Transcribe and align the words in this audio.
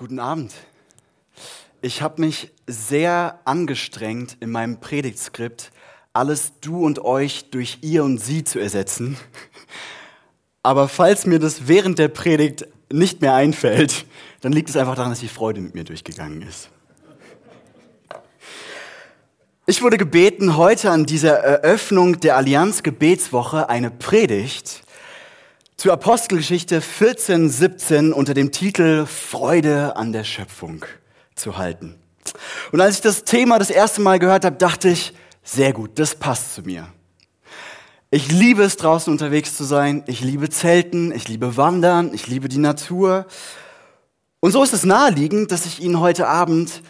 Guten 0.00 0.18
Abend. 0.18 0.54
Ich 1.82 2.00
habe 2.00 2.22
mich 2.22 2.52
sehr 2.66 3.38
angestrengt, 3.44 4.38
in 4.40 4.50
meinem 4.50 4.80
Predigtskript 4.80 5.72
alles 6.14 6.52
du 6.62 6.86
und 6.86 7.00
euch 7.00 7.50
durch 7.50 7.80
ihr 7.82 8.02
und 8.02 8.16
sie 8.16 8.42
zu 8.42 8.58
ersetzen. 8.58 9.18
Aber 10.62 10.88
falls 10.88 11.26
mir 11.26 11.38
das 11.38 11.68
während 11.68 11.98
der 11.98 12.08
Predigt 12.08 12.66
nicht 12.90 13.20
mehr 13.20 13.34
einfällt, 13.34 14.06
dann 14.40 14.52
liegt 14.52 14.70
es 14.70 14.76
einfach 14.78 14.94
daran, 14.94 15.10
dass 15.10 15.20
die 15.20 15.28
Freude 15.28 15.60
mit 15.60 15.74
mir 15.74 15.84
durchgegangen 15.84 16.40
ist. 16.40 16.70
Ich 19.66 19.82
wurde 19.82 19.98
gebeten, 19.98 20.56
heute 20.56 20.92
an 20.92 21.04
dieser 21.04 21.40
Eröffnung 21.40 22.20
der 22.20 22.38
Allianz 22.38 22.82
Gebetswoche 22.82 23.68
eine 23.68 23.90
Predigt 23.90 24.82
zur 25.80 25.94
Apostelgeschichte 25.94 26.82
14, 26.82 27.48
17 27.48 28.12
unter 28.12 28.34
dem 28.34 28.52
Titel 28.52 29.06
Freude 29.06 29.96
an 29.96 30.12
der 30.12 30.24
Schöpfung 30.24 30.84
zu 31.34 31.56
halten. 31.56 31.98
Und 32.70 32.82
als 32.82 32.96
ich 32.96 33.00
das 33.00 33.24
Thema 33.24 33.58
das 33.58 33.70
erste 33.70 34.02
Mal 34.02 34.18
gehört 34.18 34.44
habe, 34.44 34.56
dachte 34.56 34.90
ich, 34.90 35.14
sehr 35.42 35.72
gut, 35.72 35.98
das 35.98 36.16
passt 36.16 36.54
zu 36.54 36.60
mir. 36.60 36.92
Ich 38.10 38.30
liebe 38.30 38.62
es, 38.62 38.76
draußen 38.76 39.10
unterwegs 39.10 39.56
zu 39.56 39.64
sein. 39.64 40.04
Ich 40.06 40.20
liebe 40.20 40.50
Zelten, 40.50 41.12
ich 41.12 41.28
liebe 41.28 41.56
Wandern, 41.56 42.12
ich 42.12 42.26
liebe 42.26 42.50
die 42.50 42.58
Natur. 42.58 43.24
Und 44.40 44.52
so 44.52 44.62
ist 44.62 44.74
es 44.74 44.84
naheliegend, 44.84 45.50
dass 45.50 45.64
ich 45.64 45.80
Ihnen 45.80 45.98
heute 45.98 46.28
Abend 46.28 46.82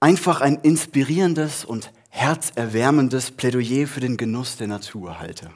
einfach 0.00 0.42
ein 0.42 0.56
inspirierendes 0.56 1.64
und 1.64 1.92
herzerwärmendes 2.10 3.30
Plädoyer 3.30 3.86
für 3.86 4.00
den 4.00 4.18
Genuss 4.18 4.58
der 4.58 4.66
Natur 4.66 5.18
halte. 5.18 5.50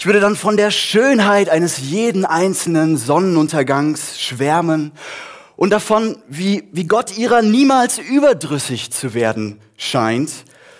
Ich 0.00 0.06
würde 0.06 0.20
dann 0.20 0.34
von 0.34 0.56
der 0.56 0.70
Schönheit 0.70 1.50
eines 1.50 1.76
jeden 1.76 2.24
einzelnen 2.24 2.96
Sonnenuntergangs 2.96 4.18
schwärmen 4.18 4.92
und 5.56 5.68
davon, 5.68 6.16
wie, 6.26 6.66
wie 6.72 6.86
Gott 6.86 7.18
ihrer 7.18 7.42
niemals 7.42 7.98
überdrüssig 7.98 8.90
zu 8.92 9.12
werden 9.12 9.60
scheint, 9.76 10.30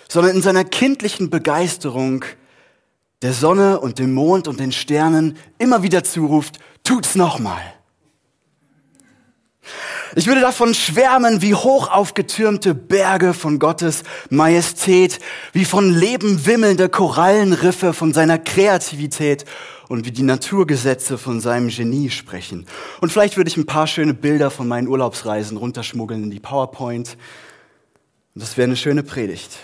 sondern 0.09 0.35
in 0.35 0.41
seiner 0.41 0.63
kindlichen 0.63 1.29
Begeisterung 1.29 2.25
der 3.21 3.33
Sonne 3.33 3.79
und 3.79 3.99
dem 3.99 4.11
Mond 4.11 4.47
und 4.47 4.59
den 4.59 4.71
Sternen 4.71 5.37
immer 5.59 5.83
wieder 5.83 6.03
zuruft, 6.03 6.57
tut's 6.83 7.13
nochmal. 7.13 7.61
Ich 10.15 10.27
würde 10.27 10.41
davon 10.41 10.73
schwärmen, 10.73 11.41
wie 11.41 11.55
hoch 11.55 11.89
aufgetürmte 11.89 12.75
Berge 12.75 13.33
von 13.33 13.59
Gottes 13.59 14.03
Majestät, 14.29 15.19
wie 15.53 15.63
von 15.63 15.93
Leben 15.93 16.45
wimmelnde 16.45 16.89
Korallenriffe 16.89 17.93
von 17.93 18.13
seiner 18.13 18.37
Kreativität 18.37 19.45
und 19.87 20.05
wie 20.05 20.11
die 20.11 20.23
Naturgesetze 20.23 21.17
von 21.17 21.39
seinem 21.39 21.69
Genie 21.69 22.09
sprechen. 22.09 22.65
Und 22.99 23.11
vielleicht 23.11 23.37
würde 23.37 23.49
ich 23.49 23.55
ein 23.55 23.65
paar 23.65 23.87
schöne 23.87 24.13
Bilder 24.13 24.51
von 24.51 24.67
meinen 24.67 24.89
Urlaubsreisen 24.89 25.55
runterschmuggeln 25.55 26.23
in 26.23 26.31
die 26.31 26.41
PowerPoint. 26.41 27.17
Das 28.35 28.57
wäre 28.57 28.65
eine 28.65 28.77
schöne 28.77 29.03
Predigt. 29.03 29.59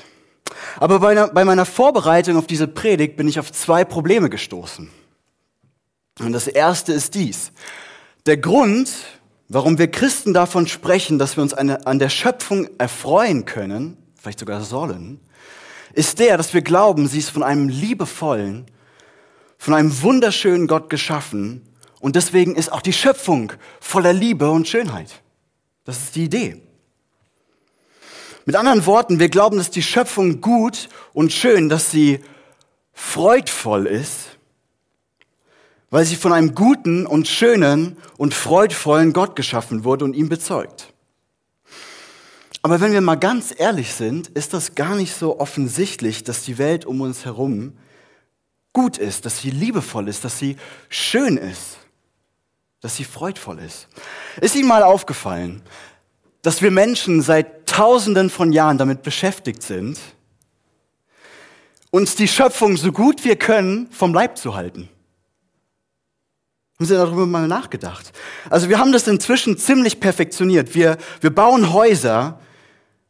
Aber 0.80 1.00
bei 1.00 1.14
meiner, 1.14 1.28
bei 1.28 1.44
meiner 1.44 1.66
Vorbereitung 1.66 2.38
auf 2.38 2.48
diese 2.48 2.67
Predigt 2.67 3.17
bin 3.17 3.28
ich 3.28 3.38
auf 3.38 3.52
zwei 3.52 3.84
Probleme 3.84 4.30
gestoßen. 4.30 4.89
Und 6.20 6.32
das 6.32 6.48
erste 6.48 6.94
ist 6.94 7.16
dies. 7.16 7.52
Der 8.26 8.38
Grund, 8.38 8.89
warum 9.50 9.78
wir 9.78 9.90
Christen 9.90 10.34
davon 10.34 10.67
sprechen, 10.67 11.20
dass 11.20 11.38
wir 11.38 11.44
uns 11.44 11.53
an 11.53 12.00
der 12.00 12.09
Schöpfung 12.09 12.70
erfreuen 12.78 13.45
können, 13.45 13.98
vielleicht 14.20 14.39
sogar 14.39 14.62
sollen, 14.62 15.20
ist 15.94 16.20
der, 16.20 16.38
dass 16.38 16.54
wir 16.54 16.62
glauben, 16.62 17.08
sie 17.08 17.20
ist 17.20 17.30
von 17.30 17.44
einem 17.44 17.70
liebevollen, 17.70 18.66
von 19.58 19.73
einem 19.73 20.02
wunderschönen 20.02 20.67
Gott 20.67 20.89
geschaffen 20.89 21.62
und 22.00 22.16
deswegen 22.16 22.56
ist 22.56 22.72
auch 22.72 22.81
die 22.81 22.94
Schöpfung 22.94 23.54
voller 23.80 24.14
Liebe 24.14 24.50
und 24.52 24.67
Schönheit. 24.67 25.22
Das 25.86 25.98
ist 25.98 26.16
die 26.16 26.26
Idee. 26.26 26.61
Mit 28.45 28.56
anderen 28.56 28.86
Worten, 28.86 29.20
wir 29.20 29.30
glauben, 29.30 29.58
dass 29.58 29.72
die 29.72 29.84
Schöpfung 29.84 30.39
gut 30.39 30.89
und 31.14 31.34
schön, 31.34 31.70
dass 31.70 31.92
sie 31.92 32.20
freudvoll 32.93 33.88
ist 33.88 34.36
weil 35.89 36.05
sie 36.05 36.15
von 36.15 36.33
einem 36.33 36.53
guten 36.53 37.05
und 37.05 37.27
schönen 37.27 37.98
und 38.17 38.33
freudvollen 38.33 39.14
Gott 39.14 39.36
geschaffen 39.36 39.83
wurde 39.83 40.05
und 40.05 40.15
ihm 40.15 40.30
bezeugt. 40.30 40.93
Aber 42.61 42.81
wenn 42.81 42.92
wir 42.92 43.02
mal 43.02 43.15
ganz 43.15 43.53
ehrlich 43.58 43.93
sind, 43.93 44.27
ist 44.30 44.53
das 44.53 44.75
gar 44.75 44.95
nicht 44.95 45.15
so 45.15 45.39
offensichtlich, 45.39 46.23
dass 46.23 46.43
die 46.43 46.58
Welt 46.58 46.86
um 46.86 47.02
uns 47.02 47.23
herum 47.23 47.77
gut 48.73 48.98
ist, 48.98 49.25
dass 49.25 49.39
sie 49.42 49.52
liebevoll 49.52 50.08
ist, 50.08 50.23
dass 50.25 50.37
sie 50.37 50.58
schön 50.89 51.37
ist, 51.37 51.77
dass 52.81 52.95
sie 52.95 53.05
freudvoll 53.05 53.59
ist. 53.59 53.87
Ist 54.42 54.55
Ihnen 54.55 54.67
mal 54.67 54.83
aufgefallen, 54.83 55.64
dass 56.42 56.61
wir 56.61 56.71
Menschen 56.71 57.21
seit 57.21 57.67
Tausenden 57.67 58.30
von 58.30 58.52
Jahren 58.52 58.77
damit 58.77 59.02
beschäftigt 59.02 59.64
sind, 59.64 59.99
uns 61.89 62.15
die 62.15 62.27
Schöpfung 62.27 62.77
so 62.77 62.92
gut 62.92 63.23
wir 63.23 63.37
können 63.37 63.89
vom 63.92 64.14
Leib 64.14 64.37
zu 64.37 64.55
halten? 64.55 64.89
Haben 66.77 66.86
Sie 66.86 66.93
darüber 66.93 67.26
mal 67.26 67.48
nachgedacht? 67.48 68.11
Also 68.52 68.70
wir 68.70 68.77
haben 68.77 68.92
das 68.92 69.08
inzwischen 69.08 69.58
ziemlich 69.58 69.99
perfektioniert. 69.99 70.76
Wir, 70.76 70.98
wir 71.21 71.33
bauen 71.33 71.73
Häuser, 71.73 72.39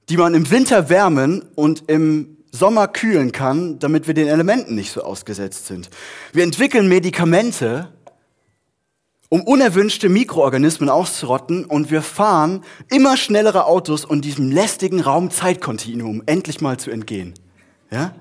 die 0.07 0.15
man 0.15 0.33
im 0.33 0.49
Winter 0.49 0.87
wärmen 0.89 1.43
und 1.55 1.89
im 1.89 2.37
Sommer 2.49 2.87
kühlen 2.87 3.33
kann, 3.33 3.77
damit 3.79 4.07
wir 4.07 4.13
den 4.13 4.29
Elementen 4.29 4.73
nicht 4.75 4.93
so 4.93 5.01
ausgesetzt 5.03 5.67
sind. 5.67 5.89
Wir 6.31 6.45
entwickeln 6.45 6.87
Medikamente, 6.87 7.91
um 9.27 9.41
unerwünschte 9.43 10.07
Mikroorganismen 10.07 10.87
auszurotten 10.87 11.65
und 11.65 11.91
wir 11.91 12.01
fahren 12.01 12.63
immer 12.89 13.17
schnellere 13.17 13.65
Autos, 13.65 14.05
um 14.05 14.21
diesem 14.21 14.49
lästigen 14.49 15.01
Raum-Zeit-Kontinuum 15.01 16.23
endlich 16.25 16.61
mal 16.61 16.77
zu 16.77 16.89
entgehen. 16.89 17.33
Ja? 17.91 18.15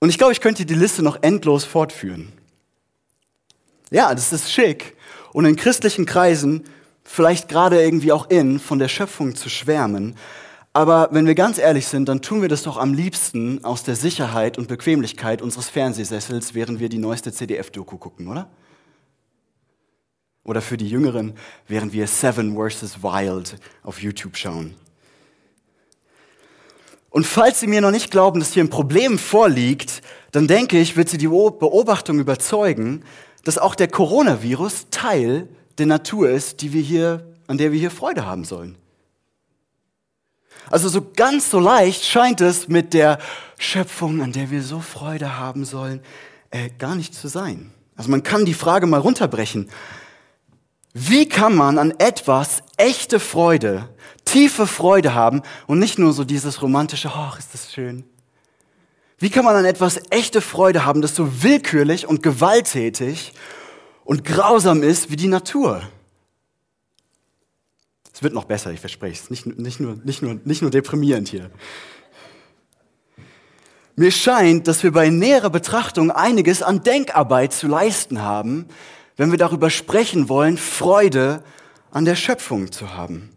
Und 0.00 0.10
ich 0.10 0.18
glaube, 0.18 0.34
ich 0.34 0.42
könnte 0.42 0.66
die 0.66 0.74
Liste 0.74 1.02
noch 1.02 1.22
endlos 1.22 1.64
fortführen. 1.64 2.30
Ja, 3.90 4.14
das 4.14 4.32
ist 4.32 4.50
schick. 4.50 4.96
Und 5.32 5.44
in 5.44 5.56
christlichen 5.56 6.06
Kreisen, 6.06 6.64
vielleicht 7.04 7.48
gerade 7.48 7.82
irgendwie 7.82 8.12
auch 8.12 8.28
in, 8.30 8.58
von 8.58 8.78
der 8.78 8.88
Schöpfung 8.88 9.36
zu 9.36 9.48
schwärmen. 9.48 10.16
Aber 10.72 11.08
wenn 11.12 11.26
wir 11.26 11.34
ganz 11.34 11.58
ehrlich 11.58 11.86
sind, 11.86 12.08
dann 12.08 12.20
tun 12.20 12.42
wir 12.42 12.48
das 12.48 12.64
doch 12.64 12.76
am 12.76 12.92
liebsten 12.92 13.64
aus 13.64 13.82
der 13.82 13.96
Sicherheit 13.96 14.58
und 14.58 14.68
Bequemlichkeit 14.68 15.40
unseres 15.40 15.68
Fernsehsessels, 15.68 16.52
während 16.54 16.80
wir 16.80 16.88
die 16.88 16.98
neueste 16.98 17.32
CDF-Doku 17.32 17.96
gucken, 17.96 18.28
oder? 18.28 18.50
Oder 20.44 20.60
für 20.60 20.76
die 20.76 20.88
Jüngeren, 20.88 21.34
während 21.66 21.92
wir 21.92 22.06
Seven 22.06 22.56
vs. 22.56 23.02
Wild 23.02 23.56
auf 23.82 24.02
YouTube 24.02 24.36
schauen. 24.36 24.74
Und 27.10 27.26
falls 27.26 27.60
Sie 27.60 27.66
mir 27.66 27.80
noch 27.80 27.90
nicht 27.90 28.10
glauben, 28.10 28.40
dass 28.40 28.52
hier 28.52 28.62
ein 28.62 28.68
Problem 28.68 29.18
vorliegt, 29.18 30.02
dann 30.32 30.46
denke 30.46 30.78
ich, 30.78 30.96
wird 30.96 31.08
Sie 31.08 31.16
die 31.18 31.28
Beobachtung 31.28 32.18
überzeugen, 32.18 33.02
dass 33.46 33.58
auch 33.58 33.76
der 33.76 33.86
Coronavirus 33.86 34.86
Teil 34.90 35.48
der 35.78 35.86
Natur 35.86 36.28
ist, 36.28 36.62
die 36.62 36.72
wir 36.72 36.82
hier, 36.82 37.32
an 37.46 37.58
der 37.58 37.70
wir 37.70 37.78
hier 37.78 37.92
Freude 37.92 38.26
haben 38.26 38.44
sollen. 38.44 38.76
Also 40.68 40.88
so 40.88 41.12
ganz 41.14 41.48
so 41.48 41.60
leicht 41.60 42.04
scheint 42.04 42.40
es 42.40 42.66
mit 42.66 42.92
der 42.92 43.20
Schöpfung, 43.56 44.20
an 44.20 44.32
der 44.32 44.50
wir 44.50 44.64
so 44.64 44.80
Freude 44.80 45.38
haben 45.38 45.64
sollen, 45.64 46.00
äh, 46.50 46.70
gar 46.76 46.96
nicht 46.96 47.14
zu 47.14 47.28
sein. 47.28 47.70
Also 47.94 48.10
man 48.10 48.24
kann 48.24 48.46
die 48.46 48.52
Frage 48.52 48.88
mal 48.88 48.98
runterbrechen. 48.98 49.70
Wie 50.92 51.28
kann 51.28 51.54
man 51.54 51.78
an 51.78 51.94
etwas 51.98 52.64
echte 52.76 53.20
Freude, 53.20 53.88
tiefe 54.24 54.66
Freude 54.66 55.14
haben 55.14 55.42
und 55.68 55.78
nicht 55.78 56.00
nur 56.00 56.12
so 56.12 56.24
dieses 56.24 56.62
romantische, 56.62 57.12
ach, 57.14 57.38
ist 57.38 57.54
das 57.54 57.72
schön. 57.72 58.02
Wie 59.18 59.30
kann 59.30 59.44
man 59.44 59.56
an 59.56 59.64
etwas 59.64 60.00
echte 60.10 60.40
Freude 60.40 60.84
haben, 60.84 61.00
das 61.00 61.14
so 61.14 61.42
willkürlich 61.42 62.06
und 62.06 62.22
gewalttätig 62.22 63.32
und 64.04 64.24
grausam 64.24 64.82
ist 64.82 65.10
wie 65.10 65.16
die 65.16 65.28
Natur? 65.28 65.82
Es 68.12 68.22
wird 68.22 68.34
noch 68.34 68.44
besser, 68.44 68.72
ich 68.72 68.80
verspreche 68.80 69.22
es. 69.22 69.30
Nicht, 69.30 69.46
nicht, 69.46 69.80
nur, 69.80 69.96
nicht, 70.04 70.22
nur, 70.22 70.38
nicht 70.44 70.62
nur 70.62 70.70
deprimierend 70.70 71.28
hier. 71.28 71.50
Mir 73.94 74.10
scheint, 74.10 74.68
dass 74.68 74.82
wir 74.82 74.92
bei 74.92 75.08
näherer 75.08 75.50
Betrachtung 75.50 76.10
einiges 76.10 76.62
an 76.62 76.82
Denkarbeit 76.82 77.54
zu 77.54 77.66
leisten 77.66 78.20
haben, 78.20 78.66
wenn 79.16 79.30
wir 79.30 79.38
darüber 79.38 79.70
sprechen 79.70 80.28
wollen, 80.28 80.58
Freude 80.58 81.42
an 81.90 82.04
der 82.04 82.16
Schöpfung 82.16 82.70
zu 82.72 82.94
haben. 82.94 83.35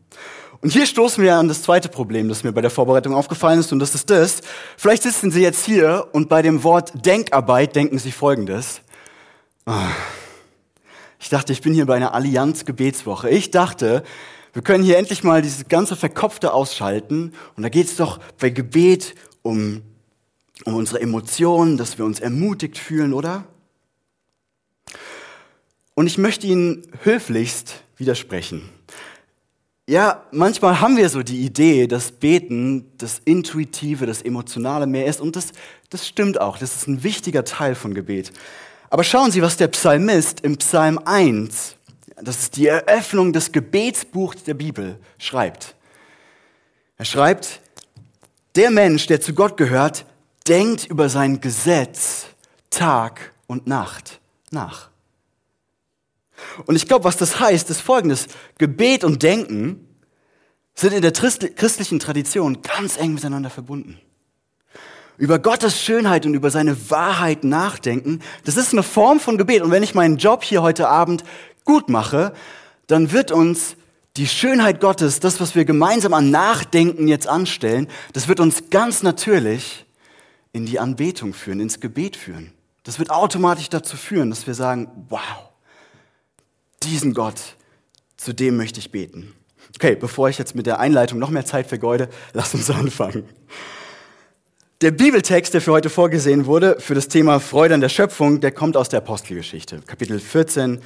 Und 0.61 0.71
hier 0.71 0.85
stoßen 0.85 1.23
wir 1.23 1.35
an 1.35 1.47
das 1.47 1.61
zweite 1.61 1.87
Problem, 1.87 2.27
das 2.27 2.43
mir 2.43 2.51
bei 2.51 2.61
der 2.61 2.69
Vorbereitung 2.69 3.13
aufgefallen 3.13 3.59
ist, 3.59 3.71
und 3.71 3.79
das 3.79 3.95
ist 3.95 4.09
das. 4.09 4.41
Vielleicht 4.75 5.03
sitzen 5.03 5.31
Sie 5.31 5.41
jetzt 5.41 5.65
hier 5.65 6.07
und 6.11 6.27
bei 6.27 6.41
dem 6.41 6.63
Wort 6.63 7.05
Denkarbeit 7.05 7.75
denken 7.75 7.97
Sie 7.97 8.11
Folgendes. 8.11 8.81
Ah, 9.65 9.87
ich 11.17 11.29
dachte, 11.29 11.53
ich 11.53 11.61
bin 11.61 11.73
hier 11.73 11.85
bei 11.85 11.95
einer 11.95 12.13
Allianz-Gebetswoche. 12.13 13.29
Ich 13.29 13.51
dachte, 13.51 14.03
wir 14.53 14.61
können 14.61 14.83
hier 14.83 14.97
endlich 14.97 15.23
mal 15.23 15.41
dieses 15.41 15.67
ganze 15.69 15.95
Verkopfte 15.95 16.53
ausschalten. 16.53 17.33
Und 17.55 17.63
da 17.63 17.69
geht 17.69 17.87
es 17.87 17.95
doch 17.95 18.19
bei 18.39 18.49
Gebet 18.49 19.15
um, 19.41 19.81
um 20.65 20.75
unsere 20.75 20.99
Emotionen, 21.01 21.77
dass 21.77 21.97
wir 21.97 22.05
uns 22.05 22.19
ermutigt 22.19 22.77
fühlen, 22.77 23.13
oder? 23.13 23.45
Und 25.93 26.07
ich 26.07 26.17
möchte 26.17 26.47
Ihnen 26.47 26.87
höflichst 27.03 27.83
widersprechen. 27.97 28.69
Ja, 29.89 30.23
manchmal 30.29 30.81
haben 30.81 30.97
wir 30.97 31.09
so 31.09 31.23
die 31.23 31.43
Idee, 31.43 31.87
dass 31.87 32.11
Beten 32.11 32.91
das 32.99 33.21
Intuitive, 33.25 34.05
das 34.05 34.21
Emotionale 34.21 34.85
mehr 34.85 35.07
ist. 35.07 35.19
Und 35.19 35.35
das, 35.35 35.47
das 35.89 36.07
stimmt 36.07 36.39
auch. 36.39 36.59
Das 36.59 36.75
ist 36.75 36.87
ein 36.87 37.01
wichtiger 37.01 37.43
Teil 37.43 37.73
von 37.73 37.95
Gebet. 37.95 38.31
Aber 38.91 39.03
schauen 39.03 39.31
Sie, 39.31 39.41
was 39.41 39.57
der 39.57 39.67
Psalmist 39.69 40.41
im 40.41 40.57
Psalm 40.57 40.99
1, 41.03 41.75
das 42.21 42.37
ist 42.37 42.57
die 42.57 42.67
Eröffnung 42.67 43.33
des 43.33 43.51
Gebetsbuchs 43.51 44.43
der 44.43 44.53
Bibel, 44.53 44.99
schreibt. 45.17 45.73
Er 46.99 47.05
schreibt, 47.05 47.59
der 48.55 48.69
Mensch, 48.69 49.07
der 49.07 49.21
zu 49.21 49.33
Gott 49.33 49.57
gehört, 49.57 50.05
denkt 50.47 50.85
über 50.85 51.09
sein 51.09 51.41
Gesetz 51.41 52.27
Tag 52.69 53.33
und 53.47 53.65
Nacht 53.65 54.19
nach. 54.51 54.88
Und 56.65 56.75
ich 56.75 56.87
glaube, 56.87 57.05
was 57.05 57.17
das 57.17 57.39
heißt, 57.39 57.69
ist 57.69 57.81
folgendes. 57.81 58.27
Gebet 58.57 59.03
und 59.03 59.23
Denken 59.23 59.87
sind 60.75 60.93
in 60.93 61.01
der 61.01 61.11
christlichen 61.11 61.99
Tradition 61.99 62.61
ganz 62.61 62.97
eng 62.97 63.13
miteinander 63.13 63.49
verbunden. 63.49 63.99
Über 65.17 65.37
Gottes 65.37 65.81
Schönheit 65.81 66.25
und 66.25 66.33
über 66.33 66.49
seine 66.49 66.89
Wahrheit 66.89 67.43
nachdenken, 67.43 68.21
das 68.45 68.55
ist 68.55 68.71
eine 68.71 68.83
Form 68.83 69.19
von 69.19 69.37
Gebet. 69.37 69.61
Und 69.61 69.71
wenn 69.71 69.83
ich 69.83 69.93
meinen 69.93 70.17
Job 70.17 70.43
hier 70.43 70.61
heute 70.61 70.87
Abend 70.87 71.25
gut 71.65 71.89
mache, 71.89 72.33
dann 72.87 73.11
wird 73.11 73.31
uns 73.31 73.75
die 74.15 74.27
Schönheit 74.27 74.79
Gottes, 74.79 75.19
das, 75.19 75.39
was 75.41 75.55
wir 75.55 75.65
gemeinsam 75.65 76.13
an 76.13 76.31
Nachdenken 76.31 77.07
jetzt 77.07 77.27
anstellen, 77.27 77.87
das 78.13 78.27
wird 78.27 78.39
uns 78.39 78.69
ganz 78.69 79.03
natürlich 79.03 79.85
in 80.53 80.65
die 80.65 80.79
Anbetung 80.79 81.33
führen, 81.33 81.59
ins 81.59 81.79
Gebet 81.79 82.15
führen. 82.15 82.53
Das 82.83 82.97
wird 82.97 83.11
automatisch 83.11 83.69
dazu 83.69 83.97
führen, 83.97 84.29
dass 84.29 84.47
wir 84.47 84.53
sagen, 84.53 84.89
wow, 85.09 85.48
diesen 86.83 87.13
Gott, 87.13 87.39
zu 88.17 88.33
dem 88.33 88.57
möchte 88.57 88.79
ich 88.79 88.91
beten. 88.91 89.33
Okay, 89.75 89.95
bevor 89.95 90.29
ich 90.29 90.37
jetzt 90.37 90.55
mit 90.55 90.65
der 90.65 90.79
Einleitung 90.79 91.19
noch 91.19 91.29
mehr 91.29 91.45
Zeit 91.45 91.67
vergeude, 91.67 92.09
lass 92.33 92.53
uns 92.53 92.69
anfangen. 92.69 93.23
Der 94.81 94.91
Bibeltext, 94.91 95.53
der 95.53 95.61
für 95.61 95.73
heute 95.73 95.89
vorgesehen 95.89 96.45
wurde, 96.45 96.77
für 96.79 96.95
das 96.95 97.09
Thema 97.09 97.41
Freude 97.41 97.73
an 97.73 97.81
der 97.81 97.89
Schöpfung, 97.89 98.39
der 98.39 98.51
kommt 98.51 98.77
aus 98.77 98.87
der 98.87 98.99
Apostelgeschichte, 98.99 99.81
Kapitel 99.85 100.19
14, 100.19 100.79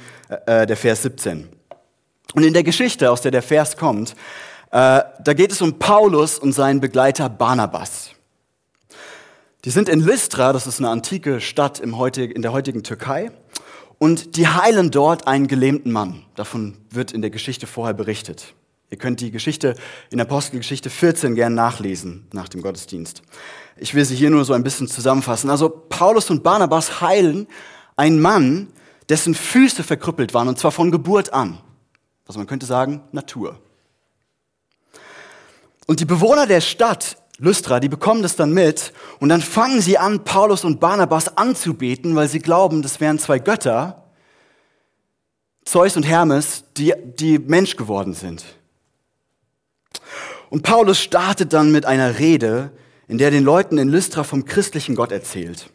äh, 0.46 0.66
der 0.66 0.76
Vers 0.76 1.02
17. 1.02 1.48
Und 2.34 2.42
in 2.42 2.52
der 2.52 2.64
Geschichte, 2.64 3.12
aus 3.12 3.20
der 3.20 3.30
der 3.30 3.42
Vers 3.42 3.76
kommt, 3.76 4.16
äh, 4.72 5.02
da 5.22 5.32
geht 5.34 5.52
es 5.52 5.62
um 5.62 5.78
Paulus 5.78 6.40
und 6.40 6.52
seinen 6.52 6.80
Begleiter 6.80 7.28
Barnabas. 7.28 8.10
Die 9.64 9.70
sind 9.70 9.88
in 9.88 10.00
Lystra, 10.00 10.52
das 10.52 10.66
ist 10.66 10.80
eine 10.80 10.90
antike 10.90 11.40
Stadt 11.40 11.78
im 11.78 11.96
heutig, 11.96 12.34
in 12.34 12.42
der 12.42 12.52
heutigen 12.52 12.82
Türkei, 12.82 13.30
und 13.98 14.36
die 14.36 14.48
heilen 14.48 14.90
dort 14.90 15.26
einen 15.26 15.48
gelähmten 15.48 15.92
Mann. 15.92 16.24
Davon 16.34 16.76
wird 16.90 17.12
in 17.12 17.22
der 17.22 17.30
Geschichte 17.30 17.66
vorher 17.66 17.94
berichtet. 17.94 18.54
Ihr 18.90 18.98
könnt 18.98 19.20
die 19.20 19.30
Geschichte 19.30 19.74
in 20.10 20.20
Apostelgeschichte 20.20 20.90
14 20.90 21.34
gern 21.34 21.54
nachlesen 21.54 22.26
nach 22.32 22.48
dem 22.48 22.62
Gottesdienst. 22.62 23.22
Ich 23.76 23.94
will 23.94 24.04
sie 24.04 24.14
hier 24.14 24.30
nur 24.30 24.44
so 24.44 24.52
ein 24.52 24.62
bisschen 24.62 24.86
zusammenfassen. 24.86 25.50
Also 25.50 25.68
Paulus 25.68 26.30
und 26.30 26.42
Barnabas 26.42 27.00
heilen 27.00 27.48
einen 27.96 28.20
Mann, 28.20 28.68
dessen 29.08 29.34
Füße 29.34 29.82
verkrüppelt 29.82 30.32
waren, 30.34 30.48
und 30.48 30.58
zwar 30.58 30.70
von 30.70 30.90
Geburt 30.90 31.32
an. 31.32 31.58
Also 32.26 32.38
man 32.38 32.46
könnte 32.46 32.66
sagen, 32.66 33.02
Natur. 33.12 33.58
Und 35.86 36.00
die 36.00 36.04
Bewohner 36.04 36.46
der 36.46 36.60
Stadt 36.60 37.16
Lystra, 37.38 37.80
die 37.80 37.88
bekommen 37.88 38.22
das 38.22 38.36
dann 38.36 38.52
mit 38.52 38.92
und 39.18 39.28
dann 39.28 39.40
fangen 39.40 39.80
sie 39.80 39.98
an, 39.98 40.24
Paulus 40.24 40.64
und 40.64 40.80
Barnabas 40.80 41.36
anzubeten, 41.36 42.14
weil 42.14 42.28
sie 42.28 42.38
glauben, 42.38 42.82
das 42.82 43.00
wären 43.00 43.18
zwei 43.18 43.38
Götter, 43.38 44.04
Zeus 45.64 45.96
und 45.96 46.04
Hermes, 46.04 46.64
die, 46.76 46.94
die 47.04 47.38
Mensch 47.38 47.76
geworden 47.76 48.14
sind. 48.14 48.44
Und 50.50 50.62
Paulus 50.62 51.00
startet 51.00 51.52
dann 51.52 51.72
mit 51.72 51.86
einer 51.86 52.18
Rede, 52.18 52.70
in 53.08 53.18
der 53.18 53.30
den 53.30 53.42
Leuten 53.42 53.78
in 53.78 53.88
Lystra 53.88 54.24
vom 54.24 54.44
christlichen 54.44 54.94
Gott 54.94 55.10
erzählt. 55.10 55.70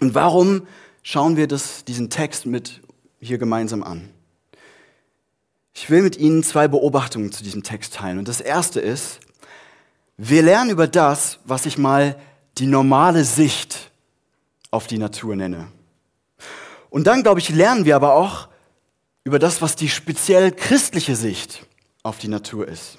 Und 0.00 0.14
warum 0.14 0.66
schauen 1.02 1.36
wir 1.36 1.46
das, 1.46 1.84
diesen 1.84 2.08
Text 2.08 2.46
mit 2.46 2.80
hier 3.20 3.38
gemeinsam 3.38 3.82
an? 3.82 4.08
Ich 5.74 5.90
will 5.90 6.02
mit 6.02 6.16
Ihnen 6.16 6.42
zwei 6.44 6.68
Beobachtungen 6.68 7.32
zu 7.32 7.42
diesem 7.42 7.62
Text 7.64 7.94
teilen. 7.94 8.18
Und 8.18 8.28
das 8.28 8.40
erste 8.40 8.80
ist, 8.80 9.20
wir 10.16 10.42
lernen 10.42 10.70
über 10.70 10.86
das, 10.86 11.38
was 11.44 11.66
ich 11.66 11.78
mal 11.78 12.16
die 12.58 12.66
normale 12.66 13.24
Sicht 13.24 13.90
auf 14.70 14.86
die 14.86 14.98
Natur 14.98 15.36
nenne. 15.36 15.68
Und 16.90 17.06
dann, 17.06 17.22
glaube 17.22 17.40
ich, 17.40 17.48
lernen 17.48 17.84
wir 17.84 17.96
aber 17.96 18.14
auch 18.14 18.48
über 19.24 19.38
das, 19.38 19.62
was 19.62 19.74
die 19.74 19.88
speziell 19.88 20.52
christliche 20.52 21.16
Sicht 21.16 21.66
auf 22.02 22.18
die 22.18 22.28
Natur 22.28 22.68
ist. 22.68 22.98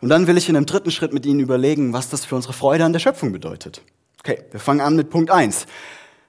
Und 0.00 0.08
dann 0.08 0.26
will 0.26 0.36
ich 0.36 0.48
in 0.48 0.56
einem 0.56 0.66
dritten 0.66 0.90
Schritt 0.90 1.12
mit 1.12 1.24
Ihnen 1.24 1.40
überlegen, 1.40 1.92
was 1.92 2.10
das 2.10 2.24
für 2.24 2.36
unsere 2.36 2.52
Freude 2.52 2.84
an 2.84 2.92
der 2.92 3.00
Schöpfung 3.00 3.32
bedeutet. 3.32 3.82
Okay, 4.18 4.42
wir 4.50 4.60
fangen 4.60 4.80
an 4.80 4.96
mit 4.96 5.10
Punkt 5.10 5.30
eins. 5.30 5.66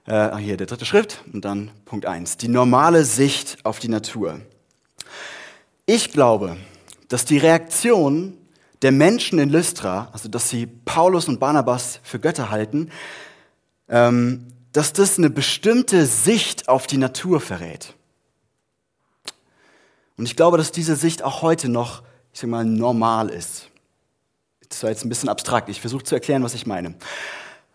Äh, 0.06 0.36
hier 0.36 0.56
der 0.56 0.66
dritte 0.66 0.84
Schritt 0.84 1.22
und 1.32 1.44
dann 1.44 1.70
Punkt 1.84 2.06
eins: 2.06 2.36
Die 2.36 2.48
normale 2.48 3.04
Sicht 3.04 3.58
auf 3.64 3.78
die 3.78 3.88
Natur. 3.88 4.40
Ich 5.86 6.12
glaube, 6.12 6.56
dass 7.08 7.24
die 7.24 7.38
Reaktion 7.38 8.38
der 8.82 8.92
Menschen 8.92 9.38
in 9.38 9.48
Lystra, 9.48 10.10
also 10.12 10.28
dass 10.28 10.50
sie 10.50 10.66
Paulus 10.66 11.28
und 11.28 11.40
Barnabas 11.40 12.00
für 12.02 12.18
Götter 12.18 12.50
halten, 12.50 12.90
ähm, 13.88 14.48
dass 14.72 14.92
das 14.92 15.18
eine 15.18 15.30
bestimmte 15.30 16.06
Sicht 16.06 16.68
auf 16.68 16.86
die 16.86 16.98
Natur 16.98 17.40
verrät. 17.40 17.94
Und 20.16 20.26
ich 20.26 20.36
glaube, 20.36 20.56
dass 20.56 20.72
diese 20.72 20.96
Sicht 20.96 21.22
auch 21.22 21.42
heute 21.42 21.68
noch 21.68 22.02
ich 22.32 22.40
sag 22.40 22.50
mal, 22.50 22.64
normal 22.64 23.28
ist. 23.28 23.68
Das 24.68 24.82
war 24.82 24.90
jetzt 24.90 25.04
ein 25.04 25.08
bisschen 25.08 25.28
abstrakt. 25.28 25.68
Ich 25.68 25.80
versuche 25.80 26.02
zu 26.02 26.14
erklären, 26.14 26.42
was 26.42 26.54
ich 26.54 26.66
meine. 26.66 26.94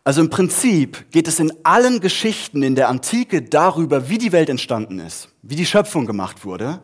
Also 0.03 0.21
im 0.21 0.29
Prinzip 0.29 1.11
geht 1.11 1.27
es 1.27 1.39
in 1.39 1.53
allen 1.63 1.99
Geschichten 1.99 2.63
in 2.63 2.75
der 2.75 2.89
Antike 2.89 3.41
darüber, 3.41 4.09
wie 4.09 4.17
die 4.17 4.31
Welt 4.31 4.49
entstanden 4.49 4.99
ist, 4.99 5.29
wie 5.41 5.55
die 5.55 5.65
Schöpfung 5.65 6.05
gemacht 6.05 6.45
wurde, 6.45 6.81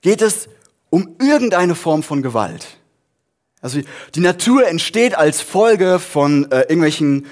geht 0.00 0.20
es 0.20 0.48
um 0.90 1.16
irgendeine 1.20 1.74
Form 1.74 2.02
von 2.02 2.20
Gewalt. 2.20 2.78
Also 3.62 3.80
die 4.14 4.20
Natur 4.20 4.66
entsteht 4.66 5.14
als 5.16 5.40
Folge 5.40 5.98
von 5.98 6.50
äh, 6.50 6.62
irgendwelchen 6.62 7.26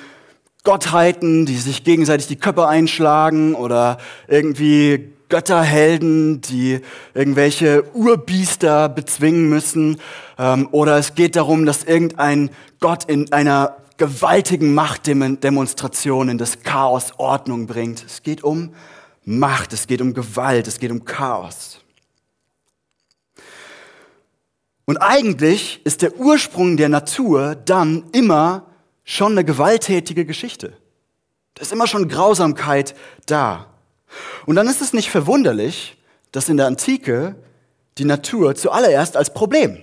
Gottheiten, 0.62 1.44
die 1.44 1.56
sich 1.56 1.84
gegenseitig 1.84 2.28
die 2.28 2.36
Köpfe 2.36 2.68
einschlagen 2.68 3.54
oder 3.54 3.98
irgendwie 4.28 5.12
Götterhelden, 5.28 6.40
die 6.40 6.80
irgendwelche 7.14 7.84
Urbiester 7.94 8.88
bezwingen 8.88 9.48
müssen. 9.48 9.98
Ähm, 10.38 10.68
oder 10.70 10.98
es 10.98 11.14
geht 11.14 11.34
darum, 11.36 11.66
dass 11.66 11.84
irgendein 11.84 12.50
Gott 12.78 13.04
in 13.04 13.32
einer 13.32 13.76
gewaltigen 13.96 14.72
Machtdemonstration 14.72 16.28
in 16.28 16.38
das 16.38 16.62
Chaos 16.62 17.12
Ordnung 17.18 17.66
bringt. 17.66 18.04
Es 18.06 18.22
geht 18.22 18.44
um 18.44 18.74
Macht, 19.24 19.72
es 19.72 19.86
geht 19.86 20.00
um 20.00 20.14
Gewalt, 20.14 20.66
es 20.66 20.78
geht 20.78 20.90
um 20.90 21.04
Chaos. 21.04 21.80
Und 24.84 24.96
eigentlich 24.98 25.80
ist 25.84 26.02
der 26.02 26.16
Ursprung 26.16 26.76
der 26.76 26.88
Natur 26.88 27.54
dann 27.54 28.04
immer 28.12 28.66
schon 29.04 29.32
eine 29.32 29.44
gewalttätige 29.44 30.24
Geschichte. 30.24 30.72
Da 31.54 31.62
ist 31.62 31.72
immer 31.72 31.86
schon 31.86 32.08
Grausamkeit 32.08 32.94
da. 33.26 33.66
Und 34.46 34.56
dann 34.56 34.66
ist 34.66 34.80
es 34.80 34.92
nicht 34.92 35.10
verwunderlich, 35.10 35.96
dass 36.32 36.48
in 36.48 36.56
der 36.56 36.66
Antike 36.66 37.36
die 37.98 38.04
Natur 38.04 38.54
zuallererst 38.54 39.16
als 39.16 39.34
Problem, 39.34 39.82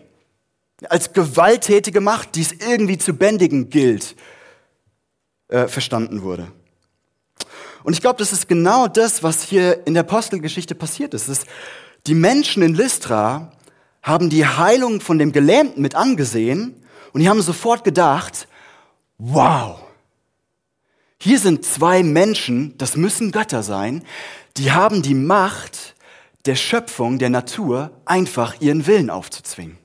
als 0.89 1.13
gewalttätige 1.13 2.01
Macht, 2.01 2.35
die 2.35 2.41
es 2.41 2.53
irgendwie 2.53 2.97
zu 2.97 3.13
bändigen 3.13 3.69
gilt, 3.69 4.15
äh, 5.49 5.67
verstanden 5.67 6.21
wurde. 6.21 6.51
Und 7.83 7.93
ich 7.93 8.01
glaube, 8.01 8.19
das 8.19 8.33
ist 8.33 8.47
genau 8.47 8.87
das, 8.87 9.23
was 9.23 9.43
hier 9.43 9.85
in 9.87 9.93
der 9.93 10.03
Apostelgeschichte 10.03 10.75
passiert 10.75 11.13
ist. 11.13 11.29
ist. 11.29 11.45
Die 12.05 12.15
Menschen 12.15 12.63
in 12.63 12.75
Lystra 12.75 13.51
haben 14.07 14.29
die 14.29 14.45
Heilung 14.45 15.01
von 15.01 15.19
dem 15.19 15.33
Gelähmten 15.33 15.81
mit 15.81 15.93
angesehen 15.95 16.81
und 17.11 17.19
die 17.21 17.27
haben 17.29 17.41
sofort 17.41 17.83
gedacht, 17.83 18.47
wow, 19.17 19.79
hier 21.19 21.39
sind 21.39 21.65
zwei 21.65 22.03
Menschen, 22.03 22.77
das 22.77 22.95
müssen 22.95 23.31
Götter 23.31 23.63
sein, 23.63 24.03
die 24.55 24.71
haben 24.71 25.01
die 25.01 25.13
Macht 25.13 25.95
der 26.45 26.55
Schöpfung, 26.55 27.19
der 27.19 27.29
Natur, 27.29 27.91
einfach 28.05 28.61
ihren 28.61 28.87
Willen 28.87 29.09
aufzuzwingen. 29.09 29.77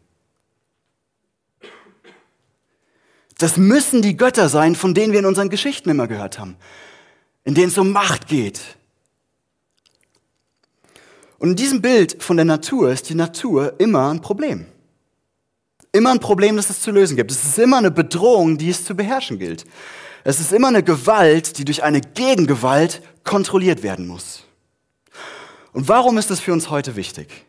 Das 3.39 3.57
müssen 3.57 4.03
die 4.03 4.17
Götter 4.17 4.49
sein, 4.49 4.77
von 4.77 4.95
denen 4.95 5.13
wir 5.13 5.19
in 5.19 5.27
unseren 5.27 5.49
Geschichten 5.49 5.91
immer 5.91 6.07
gehört 6.07 6.39
haben, 6.39 6.57
in 7.43 7.57
denen 7.57 7.69
es 7.69 7.79
um 7.79 7.91
Macht 7.91 8.29
geht. 8.29 8.61
Und 11.43 11.49
in 11.49 11.57
diesem 11.57 11.83
Bild 11.83 12.23
von 12.23 12.37
der 12.37 12.45
Natur 12.45 12.93
ist 12.93 13.09
die 13.09 13.17
Natur 13.17 13.75
immer 13.81 14.13
ein 14.13 14.21
Problem. 14.21 14.65
Immer 15.91 16.13
ein 16.13 16.21
Problem, 16.21 16.55
das 16.55 16.71
es 16.71 16.81
zu 16.81 16.93
lösen 16.93 17.17
gibt. 17.17 17.33
Es 17.33 17.45
ist 17.45 17.59
immer 17.59 17.79
eine 17.79 17.91
Bedrohung, 17.91 18.59
die 18.59 18.71
es 18.71 18.85
zu 18.85 18.95
beherrschen 18.95 19.41
gilt. 19.41 19.65
Es 20.23 20.39
ist 20.39 20.53
immer 20.53 20.69
eine 20.69 20.85
Gewalt, 20.85 21.59
die 21.59 21.65
durch 21.65 21.83
eine 21.83 22.01
Gegengewalt 22.01 23.03
kontrolliert 23.25 23.83
werden 23.83 24.07
muss. 24.07 24.45
Und 25.73 25.89
warum 25.89 26.17
ist 26.17 26.31
das 26.31 26.39
für 26.39 26.53
uns 26.53 26.71
heute 26.71 26.95
wichtig? 26.95 27.45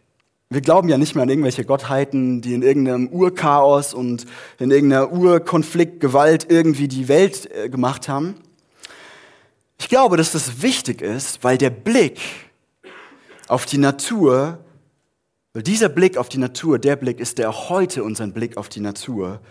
Wir 0.49 0.61
glauben 0.61 0.89
ja 0.89 0.97
nicht 0.97 1.13
mehr 1.13 1.21
an 1.21 1.29
irgendwelche 1.29 1.63
Gottheiten, 1.63 2.41
die 2.41 2.55
in 2.55 2.63
irgendeinem 2.63 3.09
Urchaos 3.09 3.93
und 3.93 4.25
in 4.57 4.71
irgendeiner 4.71 5.11
Urkonflikt, 5.11 5.99
Gewalt 5.99 6.47
irgendwie 6.49 6.87
die 6.87 7.09
Welt 7.09 7.47
äh, 7.51 7.69
gemacht 7.69 8.09
haben. 8.09 8.33
Ich 9.77 9.87
glaube, 9.87 10.17
dass 10.17 10.31
das 10.31 10.63
wichtig 10.63 11.03
ist, 11.03 11.43
weil 11.43 11.59
der 11.59 11.69
Blick 11.69 12.19
auf 13.47 13.65
die 13.65 13.77
Natur, 13.77 14.59
weil 15.53 15.63
dieser 15.63 15.89
Blick 15.89 16.17
auf 16.17 16.29
die 16.29 16.37
Natur, 16.37 16.79
der 16.79 16.95
Blick 16.95 17.19
ist, 17.19 17.37
der 17.37 17.69
heute 17.69 18.03
unseren 18.03 18.33
Blick 18.33 18.57
auf 18.57 18.69
die 18.69 18.79
Natur 18.79 19.41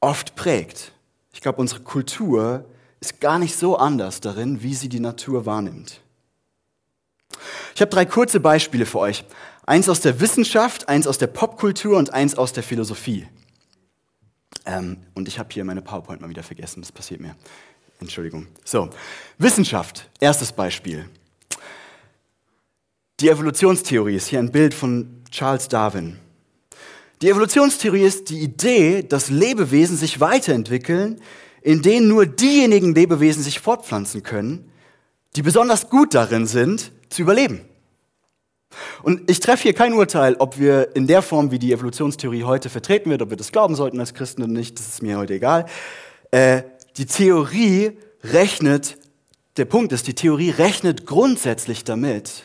oft 0.00 0.36
prägt. 0.36 0.92
Ich 1.32 1.40
glaube, 1.40 1.60
unsere 1.60 1.80
Kultur 1.80 2.64
ist 3.00 3.20
gar 3.20 3.38
nicht 3.38 3.56
so 3.56 3.76
anders 3.76 4.20
darin, 4.20 4.62
wie 4.62 4.74
sie 4.74 4.88
die 4.88 5.00
Natur 5.00 5.46
wahrnimmt. 5.46 6.00
Ich 7.74 7.80
habe 7.80 7.90
drei 7.90 8.06
kurze 8.06 8.40
Beispiele 8.40 8.86
für 8.86 8.98
euch. 9.00 9.24
Eins 9.66 9.88
aus 9.88 10.00
der 10.00 10.20
Wissenschaft, 10.20 10.88
eins 10.88 11.06
aus 11.06 11.18
der 11.18 11.26
Popkultur 11.26 11.98
und 11.98 12.14
eins 12.14 12.36
aus 12.36 12.52
der 12.52 12.62
Philosophie. 12.62 13.26
Ähm, 14.64 14.98
und 15.14 15.28
ich 15.28 15.38
habe 15.38 15.48
hier 15.52 15.64
meine 15.64 15.82
PowerPoint 15.82 16.20
mal 16.20 16.30
wieder 16.30 16.42
vergessen, 16.42 16.80
das 16.80 16.92
passiert 16.92 17.20
mir. 17.20 17.36
Entschuldigung. 18.00 18.46
So, 18.64 18.90
Wissenschaft, 19.38 20.08
erstes 20.20 20.52
Beispiel. 20.52 21.08
Die 23.20 23.30
Evolutionstheorie 23.30 24.16
ist 24.16 24.26
hier 24.26 24.40
ein 24.40 24.52
Bild 24.52 24.74
von 24.74 25.22
Charles 25.30 25.68
Darwin. 25.68 26.18
Die 27.22 27.30
Evolutionstheorie 27.30 28.02
ist 28.02 28.28
die 28.28 28.40
Idee, 28.40 29.02
dass 29.02 29.30
Lebewesen 29.30 29.96
sich 29.96 30.20
weiterentwickeln, 30.20 31.22
in 31.62 31.80
denen 31.80 32.08
nur 32.08 32.26
diejenigen 32.26 32.94
Lebewesen 32.94 33.42
sich 33.42 33.58
fortpflanzen 33.60 34.22
können, 34.22 34.70
die 35.34 35.40
besonders 35.40 35.88
gut 35.88 36.12
darin 36.12 36.46
sind, 36.46 36.92
zu 37.08 37.22
überleben. 37.22 37.62
Und 39.02 39.30
ich 39.30 39.40
treffe 39.40 39.62
hier 39.62 39.72
kein 39.72 39.94
Urteil, 39.94 40.36
ob 40.38 40.58
wir 40.58 40.94
in 40.94 41.06
der 41.06 41.22
Form, 41.22 41.50
wie 41.50 41.58
die 41.58 41.72
Evolutionstheorie 41.72 42.44
heute 42.44 42.68
vertreten 42.68 43.08
wird, 43.08 43.22
ob 43.22 43.30
wir 43.30 43.38
das 43.38 43.50
glauben 43.50 43.76
sollten 43.76 43.98
als 43.98 44.12
Christen 44.12 44.42
oder 44.42 44.52
nicht, 44.52 44.78
das 44.78 44.88
ist 44.88 45.02
mir 45.02 45.16
heute 45.16 45.32
egal. 45.32 45.64
Äh, 46.32 46.64
die 46.98 47.06
Theorie 47.06 47.96
rechnet, 48.22 48.98
der 49.56 49.64
Punkt 49.64 49.92
ist, 49.92 50.06
die 50.06 50.14
Theorie 50.14 50.50
rechnet 50.50 51.06
grundsätzlich 51.06 51.82
damit, 51.82 52.42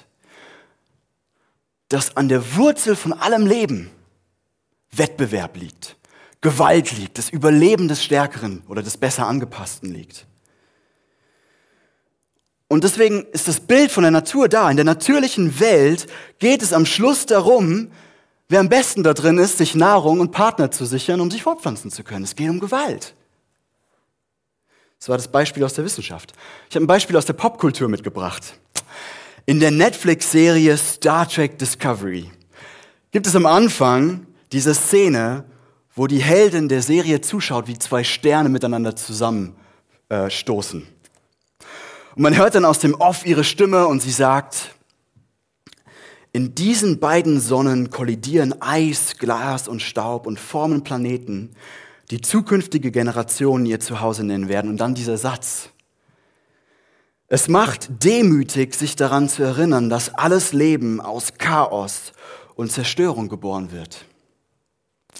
dass 1.91 2.15
an 2.15 2.29
der 2.29 2.55
Wurzel 2.55 2.95
von 2.95 3.13
allem 3.13 3.45
Leben 3.45 3.89
Wettbewerb 4.91 5.57
liegt, 5.57 5.97
Gewalt 6.39 6.97
liegt, 6.97 7.17
das 7.17 7.29
Überleben 7.29 7.87
des 7.87 8.03
Stärkeren 8.03 8.63
oder 8.67 8.81
des 8.81 8.97
besser 8.97 9.27
angepassten 9.27 9.93
liegt. 9.93 10.25
Und 12.67 12.85
deswegen 12.85 13.25
ist 13.33 13.49
das 13.49 13.59
Bild 13.59 13.91
von 13.91 14.03
der 14.03 14.11
Natur 14.11 14.47
da. 14.47 14.69
In 14.69 14.77
der 14.77 14.85
natürlichen 14.85 15.59
Welt 15.59 16.07
geht 16.39 16.61
es 16.61 16.71
am 16.71 16.85
Schluss 16.85 17.25
darum, 17.25 17.91
wer 18.47 18.61
am 18.61 18.69
besten 18.69 19.03
da 19.03 19.13
drin 19.13 19.37
ist, 19.37 19.57
sich 19.57 19.75
Nahrung 19.75 20.21
und 20.21 20.31
Partner 20.31 20.71
zu 20.71 20.85
sichern, 20.85 21.19
um 21.19 21.29
sich 21.29 21.43
fortpflanzen 21.43 21.91
zu 21.91 22.05
können. 22.05 22.23
Es 22.23 22.35
geht 22.35 22.49
um 22.49 22.61
Gewalt. 22.61 23.13
Das 24.99 25.09
war 25.09 25.17
das 25.17 25.27
Beispiel 25.27 25.65
aus 25.65 25.73
der 25.73 25.83
Wissenschaft. 25.83 26.31
Ich 26.69 26.75
habe 26.75 26.85
ein 26.85 26.87
Beispiel 26.87 27.17
aus 27.17 27.25
der 27.25 27.33
Popkultur 27.33 27.89
mitgebracht. 27.89 28.53
In 29.47 29.59
der 29.59 29.71
Netflix-Serie 29.71 30.77
Star 30.77 31.27
Trek 31.27 31.57
Discovery 31.57 32.29
gibt 33.11 33.25
es 33.25 33.35
am 33.35 33.47
Anfang 33.47 34.27
diese 34.51 34.75
Szene, 34.75 35.45
wo 35.95 36.05
die 36.05 36.21
Heldin 36.21 36.69
der 36.69 36.83
Serie 36.83 37.21
zuschaut, 37.21 37.67
wie 37.67 37.77
zwei 37.77 38.03
Sterne 38.03 38.49
miteinander 38.49 38.95
zusammenstoßen. 38.95 40.81
Äh, 40.81 40.85
und 42.15 42.21
man 42.21 42.37
hört 42.37 42.55
dann 42.55 42.65
aus 42.65 42.79
dem 42.79 42.93
Off 42.95 43.25
ihre 43.25 43.43
Stimme 43.43 43.87
und 43.87 44.01
sie 44.01 44.11
sagt, 44.11 44.75
in 46.33 46.53
diesen 46.55 46.99
beiden 46.99 47.39
Sonnen 47.39 47.89
kollidieren 47.89 48.61
Eis, 48.61 49.17
Glas 49.17 49.67
und 49.67 49.81
Staub 49.81 50.27
und 50.27 50.39
formen 50.39 50.83
Planeten, 50.83 51.51
die 52.11 52.21
zukünftige 52.21 52.91
Generationen 52.91 53.65
ihr 53.65 53.79
Zuhause 53.79 54.23
nennen 54.23 54.49
werden. 54.49 54.69
Und 54.69 54.77
dann 54.77 54.93
dieser 54.93 55.17
Satz. 55.17 55.69
Es 57.33 57.47
macht 57.47 58.03
demütig, 58.03 58.75
sich 58.75 58.97
daran 58.97 59.29
zu 59.29 59.41
erinnern, 59.41 59.89
dass 59.89 60.13
alles 60.13 60.51
Leben 60.51 60.99
aus 60.99 61.35
Chaos 61.37 62.11
und 62.55 62.73
Zerstörung 62.73 63.29
geboren 63.29 63.71
wird. 63.71 64.03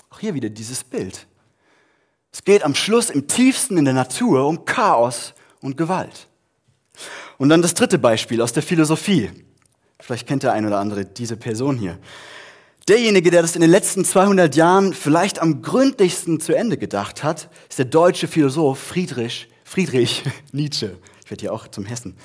Auch 0.09 0.19
hier 0.19 0.33
wieder 0.33 0.49
dieses 0.49 0.83
Bild. 0.83 1.25
Es 2.33 2.43
geht 2.43 2.63
am 2.63 2.75
Schluss 2.75 3.09
im 3.09 3.29
tiefsten 3.29 3.77
in 3.77 3.85
der 3.85 3.93
Natur 3.93 4.45
um 4.45 4.65
Chaos 4.65 5.33
und 5.61 5.77
Gewalt. 5.77 6.27
Und 7.37 7.47
dann 7.47 7.61
das 7.61 7.75
dritte 7.75 7.97
Beispiel 7.97 8.41
aus 8.41 8.51
der 8.51 8.63
Philosophie. 8.63 9.31
Vielleicht 9.97 10.27
kennt 10.27 10.43
der 10.43 10.51
ein 10.51 10.65
oder 10.65 10.79
andere 10.79 11.05
diese 11.05 11.37
Person 11.37 11.77
hier. 11.77 11.97
Derjenige, 12.89 13.31
der 13.31 13.41
das 13.41 13.55
in 13.55 13.61
den 13.61 13.71
letzten 13.71 14.03
200 14.03 14.53
Jahren 14.57 14.93
vielleicht 14.93 15.39
am 15.39 15.61
gründlichsten 15.61 16.41
zu 16.41 16.53
Ende 16.53 16.75
gedacht 16.77 17.23
hat, 17.23 17.49
ist 17.69 17.79
der 17.79 17.85
deutsche 17.85 18.27
Philosoph 18.27 18.79
Friedrich, 18.79 19.47
Friedrich 19.63 20.23
Nietzsche. 20.51 20.97
Werde 21.31 21.41
hier 21.41 21.53
auch 21.53 21.67
zum 21.67 21.85
Hessen. 21.85 22.15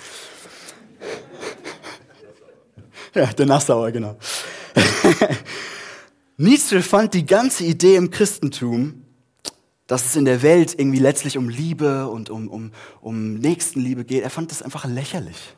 Ja, 3.15 3.27
der 3.33 3.47
Nassauer, 3.47 3.91
genau. 3.93 4.19
Nietzsche 6.37 6.83
fand 6.83 7.15
die 7.15 7.25
ganze 7.25 7.65
Idee 7.65 7.97
im 7.97 8.11
Christentum 8.11 9.07
dass 9.87 10.07
es 10.07 10.17
in 10.17 10.25
der 10.25 10.43
Welt 10.43 10.75
irgendwie 10.79 10.99
letztlich 10.99 11.39
um 11.39 11.49
Liebe 11.49 12.09
und 12.09 12.29
um, 12.31 12.49
um, 12.49 12.73
um 13.01 13.35
Nächstenliebe 13.35 14.05
geht. 14.05 14.23
Er 14.23 14.31
fand 14.31 14.51
das 14.51 14.63
einfach 14.63 14.85
lächerlich. 14.85 15.55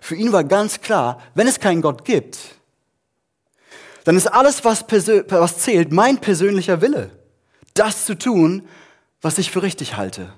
Für 0.00 0.14
ihn 0.14 0.32
war 0.32 0.44
ganz 0.44 0.80
klar, 0.80 1.20
wenn 1.34 1.48
es 1.48 1.58
keinen 1.58 1.82
Gott 1.82 2.04
gibt, 2.04 2.38
dann 4.04 4.16
ist 4.16 4.26
alles, 4.26 4.64
was, 4.64 4.84
was 4.88 5.58
zählt, 5.58 5.92
mein 5.92 6.18
persönlicher 6.18 6.80
Wille. 6.80 7.10
Das 7.74 8.04
zu 8.04 8.16
tun, 8.16 8.68
was 9.20 9.38
ich 9.38 9.50
für 9.50 9.62
richtig 9.62 9.96
halte. 9.96 10.32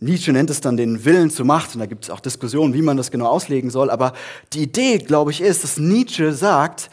Nietzsche 0.00 0.32
nennt 0.32 0.50
es 0.50 0.60
dann 0.60 0.76
den 0.76 1.04
Willen 1.04 1.30
zur 1.30 1.46
Macht 1.46 1.74
und 1.74 1.80
da 1.80 1.86
gibt 1.86 2.04
es 2.04 2.10
auch 2.10 2.20
Diskussionen, 2.20 2.74
wie 2.74 2.82
man 2.82 2.96
das 2.96 3.10
genau 3.10 3.26
auslegen 3.26 3.70
soll. 3.70 3.90
Aber 3.90 4.12
die 4.52 4.62
Idee, 4.62 4.98
glaube 4.98 5.30
ich, 5.30 5.40
ist, 5.40 5.64
dass 5.64 5.78
Nietzsche 5.78 6.32
sagt, 6.32 6.90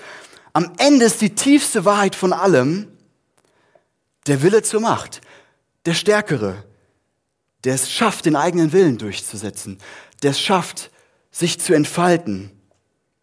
am 0.53 0.71
Ende 0.77 1.05
ist 1.05 1.21
die 1.21 1.33
tiefste 1.33 1.85
Wahrheit 1.85 2.15
von 2.15 2.31
allem, 2.31 2.87
der 4.27 4.41
Wille 4.41 4.61
zur 4.61 4.81
Macht, 4.81 5.21
der 5.85 5.93
Stärkere, 5.93 6.63
der 7.63 7.75
es 7.75 7.91
schafft, 7.91 8.25
den 8.25 8.35
eigenen 8.35 8.71
Willen 8.71 8.97
durchzusetzen, 8.97 9.79
der 10.21 10.31
es 10.31 10.39
schafft, 10.39 10.91
sich 11.31 11.59
zu 11.59 11.73
entfalten 11.73 12.51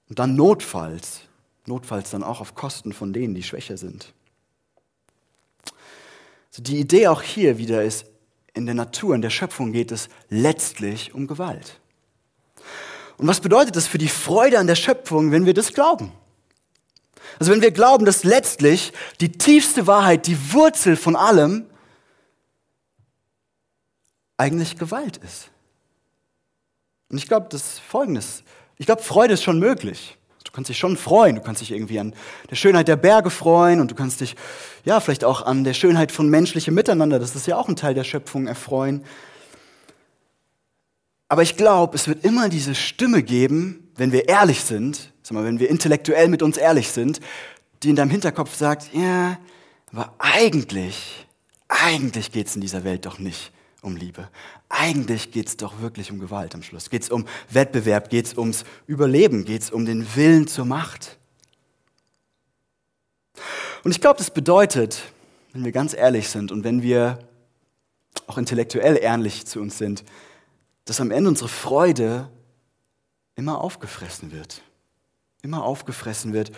und 0.09 0.19
dann 0.19 0.35
notfalls, 0.35 1.21
notfalls 1.67 2.11
dann 2.11 2.23
auch 2.23 2.41
auf 2.41 2.55
Kosten 2.55 2.93
von 2.93 3.13
denen, 3.13 3.35
die 3.35 3.43
schwächer 3.43 3.77
sind. 3.77 4.13
Also 6.51 6.63
die 6.63 6.81
Idee 6.81 7.07
auch 7.07 7.23
hier 7.23 7.59
wieder 7.59 7.85
ist, 7.85 8.07
in 8.55 8.67
der 8.67 8.75
Natur, 8.75 9.15
in 9.15 9.23
der 9.23 9.31
Schöpfung 9.31 9.73
geht 9.73 9.93
es 9.93 10.09
letztlich 10.29 11.15
um 11.15 11.27
Gewalt. 11.27 11.81
Und 13.17 13.27
was 13.27 13.41
bedeutet 13.41 13.77
das 13.77 13.87
für 13.87 13.99
die 13.99 14.09
Freude 14.09 14.59
an 14.59 14.67
der 14.67 14.75
Schöpfung, 14.75 15.31
wenn 15.31 15.47
wir 15.47 15.55
das 15.55 15.73
glauben? 15.73 16.13
Also 17.39 17.53
wenn 17.53 17.63
wir 17.63 17.71
glauben, 17.71 18.05
dass 18.05 18.25
letztlich 18.25 18.93
die 19.21 19.33
tiefste 19.33 19.87
Wahrheit, 19.87 20.27
die 20.27 20.53
Wurzel 20.53 20.97
von 20.97 21.17
allem, 21.17 21.67
eigentlich 24.37 24.79
Gewalt 24.79 25.19
ist. 25.19 25.51
Und 27.11 27.19
ich 27.19 27.27
glaube, 27.27 27.49
das 27.51 27.79
Folgendes. 27.79 28.43
Ich 28.79 28.87
glaube, 28.87 29.03
Freude 29.03 29.35
ist 29.35 29.43
schon 29.43 29.59
möglich. 29.59 30.17
Du 30.51 30.57
kannst 30.57 30.69
dich 30.69 30.79
schon 30.79 30.97
freuen. 30.97 31.37
Du 31.37 31.43
kannst 31.43 31.61
dich 31.61 31.71
irgendwie 31.71 32.01
an 32.01 32.13
der 32.51 32.57
Schönheit 32.57 32.89
der 32.89 32.97
Berge 32.97 33.31
freuen 33.31 33.81
und 33.81 33.93
du 33.93 33.95
kannst 33.95 34.21
dich, 34.21 34.35
ja, 34.85 34.99
vielleicht 34.99 35.23
auch 35.23 35.43
an 35.47 35.63
der 35.63 35.75
Schönheit 35.75 36.11
von 36.11 36.29
menschlichem 36.29 36.75
Miteinander, 36.75 37.21
das 37.21 37.37
ist 37.37 37.47
ja 37.47 37.57
auch 37.57 37.69
ein 37.69 37.77
Teil 37.77 37.95
der 37.95 38.03
Schöpfung, 38.03 38.49
erfreuen. 38.49 39.05
Aber 41.29 41.43
ich 41.43 41.57
glaube, 41.57 41.95
es 41.95 42.09
wird 42.09 42.25
immer 42.25 42.49
diese 42.49 42.75
Stimme 42.75 43.23
geben, 43.23 43.93
wenn 43.95 44.11
wir 44.11 44.29
ehrlich 44.29 44.63
sind, 44.63 45.13
sag 45.23 45.35
mal, 45.35 45.45
wenn 45.45 45.61
wir 45.61 45.71
intellektuell 45.71 46.27
mit 46.27 46.43
uns 46.43 46.57
ehrlich 46.57 46.91
sind, 46.91 47.21
die 47.85 47.91
in 47.91 47.97
deinem 47.97 48.11
Hinterkopf 48.11 48.57
sagt, 48.57 48.93
ja, 48.93 49.39
aber 49.93 50.15
eigentlich, 50.19 51.27
eigentlich 51.69 52.33
geht 52.33 52.49
es 52.49 52.57
in 52.57 52.61
dieser 52.61 52.83
Welt 52.83 53.07
doch 53.07 53.21
nicht 53.21 53.53
um 53.83 53.97
Liebe. 53.97 54.29
Eigentlich 54.69 55.31
geht 55.31 55.49
es 55.49 55.57
doch 55.57 55.81
wirklich 55.81 56.11
um 56.11 56.19
Gewalt 56.19 56.55
am 56.55 56.63
Schluss. 56.63 56.91
Geht 56.91 57.03
es 57.03 57.11
um 57.11 57.27
Wettbewerb, 57.49 58.11
geht 58.11 58.27
es 58.27 58.37
ums 58.37 58.65
Überleben, 58.87 59.45
geht 59.45 59.63
es 59.63 59.71
um 59.71 59.85
den 59.85 60.15
Willen 60.17 60.47
zur 60.47 60.65
Macht. 60.65 61.19
Und 63.83 63.93
ich 63.93 64.01
glaube, 64.01 64.19
das 64.19 64.31
bedeutet, 64.31 65.03
wenn 65.53 65.65
wir 65.65 65.73
ganz 65.73 65.95
ehrlich 65.95 66.29
sind 66.29 66.53
und 66.53 66.65
wenn 66.65 66.83
wir 66.83 67.19
auch 68.27 68.39
intellektuell 68.39 68.97
ehrlich 68.97 69.47
zu 69.47 69.61
uns 69.61 69.79
sind, 69.79 70.05
dass 70.85 71.01
am 71.01 71.11
Ende 71.11 71.31
unsere 71.31 71.49
Freude 71.49 72.31
immer 73.37 73.61
aufgefressen 73.61 74.33
wird 74.33 74.63
immer 75.43 75.65
aufgefressen 75.65 76.33
wird, 76.33 76.53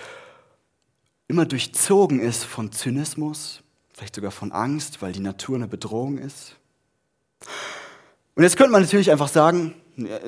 immer 1.29 1.47
durchzogen 1.47 2.21
ist 2.21 2.45
von 2.45 2.73
Zynismus, 2.73 3.63
vielleicht 3.93 4.15
sogar 4.15 4.31
von 4.31 4.53
Angst, 4.53 5.03
weil 5.03 5.13
die 5.13 5.21
Natur 5.21 5.57
eine 5.57 5.69
Bedrohung 5.69 6.19
ist. 6.19 6.57
Und 8.35 8.43
jetzt 8.43 8.57
könnte 8.57 8.73
man 8.73 8.83
natürlich 8.83 9.11
einfach 9.11 9.29
sagen, 9.29 9.75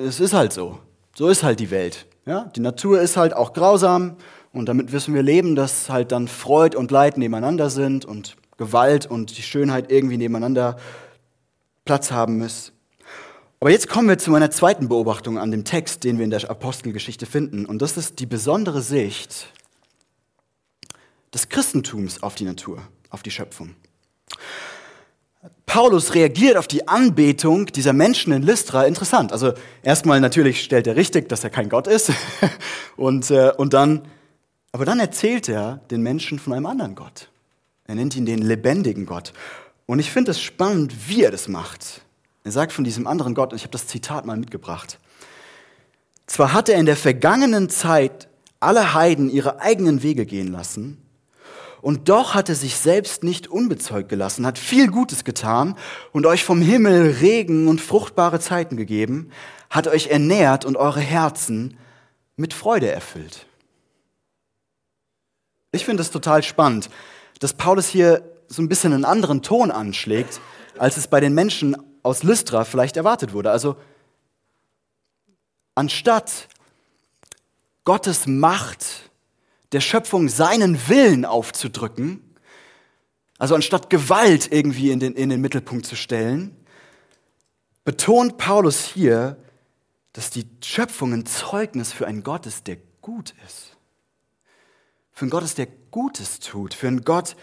es 0.05 0.19
ist 0.19 0.33
halt 0.33 0.53
so. 0.53 0.79
So 1.15 1.29
ist 1.29 1.43
halt 1.43 1.59
die 1.59 1.71
Welt. 1.71 2.05
Ja? 2.25 2.51
Die 2.55 2.59
Natur 2.59 3.01
ist 3.01 3.17
halt 3.17 3.33
auch 3.33 3.53
grausam 3.53 4.17
und 4.51 4.67
damit 4.67 4.91
müssen 4.91 5.13
wir 5.13 5.23
leben, 5.23 5.55
dass 5.55 5.89
halt 5.89 6.11
dann 6.11 6.27
Freud 6.27 6.77
und 6.77 6.91
Leid 6.91 7.17
nebeneinander 7.17 7.69
sind 7.69 8.05
und 8.05 8.35
Gewalt 8.57 9.05
und 9.05 9.37
die 9.37 9.41
Schönheit 9.41 9.91
irgendwie 9.91 10.17
nebeneinander 10.17 10.77
Platz 11.83 12.11
haben 12.11 12.37
müssen. 12.37 12.71
Aber 13.59 13.71
jetzt 13.71 13.89
kommen 13.89 14.07
wir 14.07 14.17
zu 14.17 14.31
meiner 14.31 14.51
zweiten 14.51 14.89
Beobachtung 14.89 15.39
an 15.39 15.51
dem 15.51 15.63
Text, 15.63 16.03
den 16.03 16.17
wir 16.17 16.25
in 16.25 16.29
der 16.29 16.49
Apostelgeschichte 16.49 17.25
finden. 17.25 17.65
Und 17.65 17.81
das 17.81 17.97
ist 17.97 18.19
die 18.19 18.25
besondere 18.25 18.81
Sicht 18.81 19.47
des 21.33 21.49
Christentums 21.49 22.21
auf 22.21 22.35
die 22.35 22.45
Natur, 22.45 22.81
auf 23.09 23.23
die 23.23 23.31
Schöpfung. 23.31 23.75
Paulus 25.65 26.13
reagiert 26.13 26.57
auf 26.57 26.67
die 26.67 26.87
Anbetung 26.87 27.65
dieser 27.65 27.93
Menschen 27.93 28.31
in 28.31 28.43
Lystra 28.43 28.85
interessant. 28.85 29.31
Also 29.31 29.53
erstmal 29.83 30.21
natürlich 30.21 30.63
stellt 30.63 30.87
er 30.87 30.95
richtig, 30.95 31.27
dass 31.27 31.43
er 31.43 31.49
kein 31.49 31.69
Gott 31.69 31.87
ist. 31.87 32.11
und, 32.97 33.29
äh, 33.31 33.51
und 33.57 33.73
dann, 33.73 34.03
aber 34.71 34.85
dann 34.85 34.99
erzählt 34.99 35.49
er 35.49 35.81
den 35.91 36.01
Menschen 36.01 36.39
von 36.39 36.53
einem 36.53 36.65
anderen 36.65 36.95
Gott. 36.95 37.29
Er 37.87 37.95
nennt 37.95 38.15
ihn 38.15 38.25
den 38.25 38.41
lebendigen 38.41 39.05
Gott. 39.05 39.33
Und 39.85 39.99
ich 39.99 40.11
finde 40.11 40.31
es 40.31 40.41
spannend, 40.41 41.09
wie 41.09 41.23
er 41.23 41.31
das 41.31 41.47
macht. 41.47 42.01
Er 42.43 42.51
sagt 42.51 42.71
von 42.71 42.83
diesem 42.83 43.07
anderen 43.07 43.33
Gott, 43.33 43.51
und 43.51 43.57
ich 43.57 43.63
habe 43.63 43.71
das 43.71 43.87
Zitat 43.87 44.25
mal 44.25 44.37
mitgebracht. 44.37 44.99
Zwar 46.27 46.53
hat 46.53 46.69
er 46.69 46.79
in 46.79 46.85
der 46.85 46.95
vergangenen 46.95 47.69
Zeit 47.69 48.27
alle 48.59 48.93
Heiden 48.93 49.29
ihre 49.29 49.59
eigenen 49.61 50.01
Wege 50.01 50.25
gehen 50.25 50.51
lassen, 50.51 51.04
und 51.85 52.09
doch 52.09 52.33
hat 52.33 52.49
er 52.49 52.55
sich 52.55 52.77
selbst 52.77 53.23
nicht 53.23 53.45
unbezeugt 53.47 54.09
gelassen, 54.09 54.47
hat 54.47 54.57
viel 54.57 54.87
Gutes 54.87 55.23
getan 55.23 55.77
und 56.13 56.25
euch 56.25 56.43
vom 56.43 56.59
Himmel 56.59 57.11
Regen 57.21 57.67
und 57.67 57.79
fruchtbare 57.79 58.39
Zeiten 58.39 58.75
gegeben, 58.75 59.29
hat 59.69 59.85
euch 59.87 60.07
ernährt 60.07 60.65
und 60.65 60.77
eure 60.77 60.99
Herzen 60.99 61.77
mit 62.37 62.55
Freude 62.55 62.91
erfüllt. 62.91 63.45
Ich 65.73 65.85
finde 65.85 66.01
es 66.01 66.09
total 66.09 66.41
spannend, 66.41 66.89
dass 67.39 67.53
Paulus 67.53 67.87
hier 67.87 68.33
so 68.47 68.63
ein 68.63 68.67
bisschen 68.67 68.91
einen 68.91 69.05
anderen 69.05 69.43
Ton 69.43 69.69
anschlägt, 69.69 70.41
als 70.79 70.97
es 70.97 71.07
bei 71.07 71.19
den 71.19 71.35
Menschen 71.35 71.77
aus 72.01 72.23
Lystra 72.23 72.65
vielleicht 72.65 72.97
erwartet 72.97 73.31
wurde. 73.31 73.51
Also 73.51 73.75
anstatt 75.75 76.47
Gottes 77.83 78.25
Macht 78.25 79.11
der 79.75 79.81
Schöpfung 79.81 80.29
seinen 80.29 80.87
Willen 80.87 81.25
aufzudrücken, 81.25 82.21
also 83.37 83.55
anstatt 83.55 83.89
Gewalt 83.89 84.49
irgendwie 84.49 84.89
in 84.89 85.01
den, 85.01 85.15
in 85.15 85.27
den 85.27 85.41
Mittelpunkt 85.41 85.85
zu 85.85 85.97
stellen, 85.97 86.55
betont 87.83 88.37
Paulus 88.37 88.85
hier, 88.85 89.35
dass 90.13 90.29
die 90.29 90.47
Schöpfung 90.63 91.11
ein 91.11 91.25
Zeugnis 91.25 91.91
für 91.91 92.07
einen 92.07 92.23
Gott 92.23 92.45
ist, 92.45 92.67
der 92.67 92.77
gut 93.01 93.33
ist. 93.45 93.75
Für 95.11 95.23
einen 95.23 95.31
Gott 95.31 95.43
ist, 95.43 95.57
der 95.57 95.67
Gutes 95.91 96.39
tut. 96.39 96.73
Für 96.73 96.87
einen 96.87 97.03
Gott, 97.03 97.35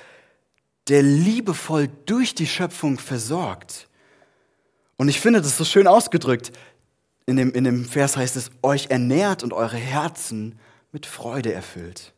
der 0.89 1.03
liebevoll 1.03 1.91
durch 2.07 2.35
die 2.35 2.47
Schöpfung 2.47 2.99
versorgt. 2.99 3.89
Und 4.97 5.11
ich 5.11 5.21
finde 5.21 5.43
das 5.43 5.59
so 5.59 5.67
schön 5.67 5.87
ausgedrückt. 5.87 6.51
In 7.27 7.37
dem, 7.37 7.53
in 7.53 7.65
dem 7.65 7.85
Vers 7.85 8.17
heißt 8.17 8.37
es, 8.37 8.51
euch 8.63 8.87
ernährt 8.89 9.43
und 9.43 9.53
eure 9.53 9.77
Herzen 9.77 10.59
mit 10.93 11.07
Freude 11.07 11.53
erfüllt. 11.53 12.12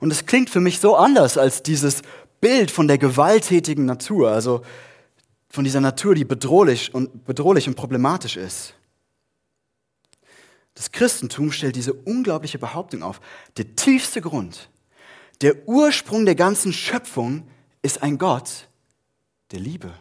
Und 0.00 0.10
es 0.10 0.26
klingt 0.26 0.50
für 0.50 0.60
mich 0.60 0.80
so 0.80 0.96
anders 0.96 1.38
als 1.38 1.62
dieses 1.62 2.02
Bild 2.40 2.70
von 2.70 2.88
der 2.88 2.98
gewalttätigen 2.98 3.84
Natur, 3.84 4.30
also 4.30 4.62
von 5.48 5.64
dieser 5.64 5.80
Natur, 5.80 6.14
die 6.14 6.24
bedrohlich 6.24 6.94
und, 6.94 7.24
bedrohlich 7.24 7.68
und 7.68 7.74
problematisch 7.74 8.36
ist. 8.36 8.74
Das 10.74 10.92
Christentum 10.92 11.52
stellt 11.52 11.76
diese 11.76 11.92
unglaubliche 11.92 12.58
Behauptung 12.58 13.02
auf. 13.02 13.20
Der 13.56 13.76
tiefste 13.76 14.20
Grund, 14.20 14.70
der 15.42 15.68
Ursprung 15.68 16.24
der 16.24 16.36
ganzen 16.36 16.72
Schöpfung 16.72 17.48
ist 17.82 18.02
ein 18.02 18.18
Gott 18.18 18.68
der 19.50 19.60
Liebe. 19.60 19.92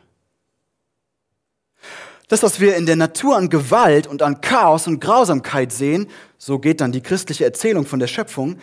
Das, 2.27 2.43
was 2.43 2.60
wir 2.60 2.75
in 2.75 2.86
der 2.86 2.95
Natur 2.95 3.36
an 3.36 3.49
Gewalt 3.49 4.05
und 4.05 4.21
an 4.21 4.39
Chaos 4.39 4.86
und 4.86 4.99
Grausamkeit 4.99 5.71
sehen, 5.71 6.08
so 6.38 6.60
geht 6.60 6.79
dann 6.79 6.91
die 6.91 7.01
christliche 7.01 7.43
Erzählung 7.43 7.88
von 7.88 7.99
der 7.99 8.08
Schöpfung, 8.08 8.60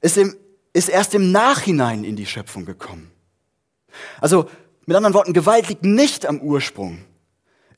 ist, 0.00 0.16
im, 0.16 0.34
ist 0.72 0.88
erst 0.88 1.14
im 1.14 1.32
Nachhinein 1.32 2.04
in 2.04 2.16
die 2.16 2.26
Schöpfung 2.26 2.64
gekommen. 2.64 3.10
Also 4.20 4.48
mit 4.86 4.96
anderen 4.96 5.14
Worten, 5.14 5.32
Gewalt 5.32 5.68
liegt 5.68 5.84
nicht 5.84 6.26
am 6.26 6.40
Ursprung, 6.40 7.04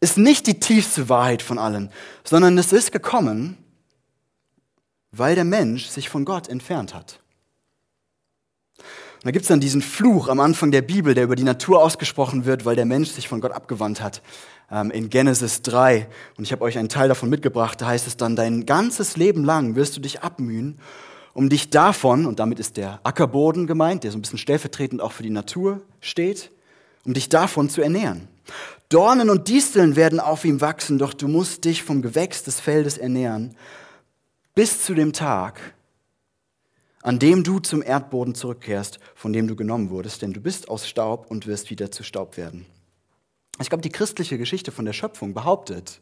ist 0.01 0.19
nicht 0.19 0.47
die 0.47 0.61
tiefste 0.61 1.09
Wahrheit 1.09 1.43
von 1.43 1.59
allen, 1.59 1.91
sondern 2.25 2.57
es 2.59 2.73
ist 2.73 2.93
gekommen, 2.93 3.57
weil 5.11 5.35
der 5.35 5.45
Mensch 5.45 5.87
sich 5.87 6.09
von 6.09 6.25
Gott 6.25 6.49
entfernt 6.49 6.95
hat. 6.95 7.21
Und 8.79 9.27
da 9.27 9.31
gibt 9.31 9.43
es 9.43 9.49
dann 9.49 9.61
diesen 9.61 9.83
Fluch 9.83 10.29
am 10.29 10.41
Anfang 10.41 10.73
der 10.73 10.83
Bibel, 10.83 11.15
der 11.15 11.25
über 11.25 11.37
die 11.37 11.45
Natur 11.45 11.81
ausgesprochen 11.83 12.45
wird, 12.45 12.65
weil 12.65 12.75
der 12.75 12.87
Mensch 12.87 13.11
sich 13.11 13.29
von 13.29 13.41
Gott 13.41 13.53
abgewandt 13.53 14.03
hat 14.03 14.21
ähm, 14.69 14.91
in 14.91 15.11
Genesis 15.11 15.63
3. 15.63 16.09
Und 16.37 16.45
ich 16.45 16.51
habe 16.51 16.63
euch 16.63 16.77
einen 16.77 16.89
Teil 16.89 17.09
davon 17.09 17.31
mitgebracht. 17.31 17.81
Da 17.81 17.87
heißt 17.87 18.09
es 18.09 18.17
dann, 18.17 18.35
dein 18.35 18.67
ganzes 18.67 19.17
Leben 19.17 19.45
lang 19.45 19.77
wirst 19.77 19.97
du 19.97 20.01
dich 20.01 20.23
abmühen, 20.23 20.81
um 21.35 21.49
dich 21.49 21.71
davon, 21.71 22.27
und 22.27 22.39
damit 22.39 22.61
ist 22.61 22.77
der 22.77 23.01
Ackerboden 23.05 23.67
gemeint, 23.67 24.05
der 24.05 24.11
so 24.11 24.19
ein 24.19 24.23
bisschen 24.23 24.39
stellvertretend 24.39 25.01
auch 25.01 25.13
für 25.13 25.23
die 25.23 25.31
Natur 25.31 25.81
steht, 26.01 26.51
um 27.05 27.15
dich 27.15 27.29
davon 27.29 27.71
zu 27.71 27.83
ernähren. 27.83 28.29
Dornen 28.89 29.31
und 29.31 29.49
Disteln 29.49 29.97
werden 29.97 30.21
auf 30.21 30.45
ihm 30.45 30.61
wachsen, 30.61 30.99
doch 30.99 31.15
du 31.15 31.29
musst 31.29 31.65
dich 31.65 31.83
vom 31.83 32.03
Gewächs 32.03 32.43
des 32.43 32.61
Feldes 32.61 32.99
ernähren, 32.99 33.57
bis 34.55 34.85
zu 34.85 34.95
dem 34.95 35.15
Tag, 35.15 35.75
an 37.01 37.19
dem 37.19 37.43
du 37.43 37.59
zum 37.59 37.83
Erdboden 37.83 38.35
zurückkehrst, 38.35 38.99
von 39.15 39.33
dem 39.33 39.49
du 39.49 39.57
genommen 39.57 39.89
wurdest, 39.89 40.21
denn 40.21 40.35
du 40.35 40.41
bist 40.41 40.69
aus 40.69 40.87
Staub 40.87 41.31
und 41.31 41.47
wirst 41.47 41.71
wieder 41.71 41.91
zu 41.91 42.03
Staub 42.03 42.37
werden. 42.37 42.67
Ich 43.61 43.71
glaube, 43.71 43.83
die 43.83 43.91
christliche 43.91 44.39
Geschichte 44.39 44.71
von 44.73 44.85
der 44.85 44.93
Schöpfung 44.93 45.33
behauptet, 45.33 46.01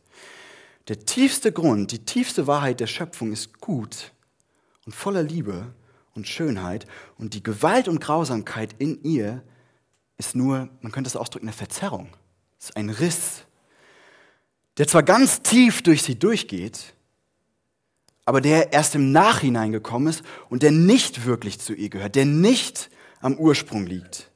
der 0.89 0.99
tiefste 1.05 1.53
Grund, 1.53 1.93
die 1.93 2.05
tiefste 2.05 2.49
Wahrheit 2.49 2.81
der 2.81 2.87
Schöpfung 2.89 3.33
ist 3.33 3.61
gut 3.61 4.13
und 4.87 4.95
voller 4.95 5.23
Liebe 5.23 5.75
und 6.15 6.27
Schönheit 6.27 6.87
und 7.19 7.35
die 7.35 7.43
Gewalt 7.43 7.89
und 7.89 8.01
Grausamkeit 8.01 8.75
in 8.79 9.03
ihr 9.05 9.43
ist 10.19 10.35
nur, 10.35 10.69
man 10.81 10.93
könnte 10.93 11.09
es 11.09 11.17
ausdrücken, 11.17 11.47
eine 11.47 11.57
Verzerrung. 11.57 12.09
Es 12.59 12.67
ist 12.67 12.77
ein 12.77 12.91
Riss, 12.91 13.45
der 14.77 14.87
zwar 14.87 15.03
ganz 15.03 15.43
tief 15.43 15.83
durch 15.83 16.03
sie 16.03 16.19
durchgeht, 16.19 16.95
aber 18.25 18.41
der 18.41 18.73
erst 18.73 18.95
im 18.95 19.13
Nachhinein 19.13 19.73
gekommen 19.73 20.09
ist 20.09 20.23
und 20.49 20.63
der 20.63 20.71
nicht 20.71 21.25
wirklich 21.25 21.59
zu 21.59 21.75
ihr 21.75 21.89
gehört, 21.89 22.17
der 22.17 22.27
nicht 22.27 22.91
am 23.21 23.37
Ursprung 23.37 23.87
liegt. 23.87 24.31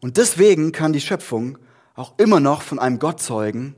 Und 0.00 0.16
deswegen 0.16 0.72
kann 0.72 0.92
die 0.92 1.00
Schöpfung 1.00 1.58
auch 1.94 2.18
immer 2.18 2.40
noch 2.40 2.62
von 2.62 2.78
einem 2.78 2.98
Gott 2.98 3.22
zeugen, 3.22 3.74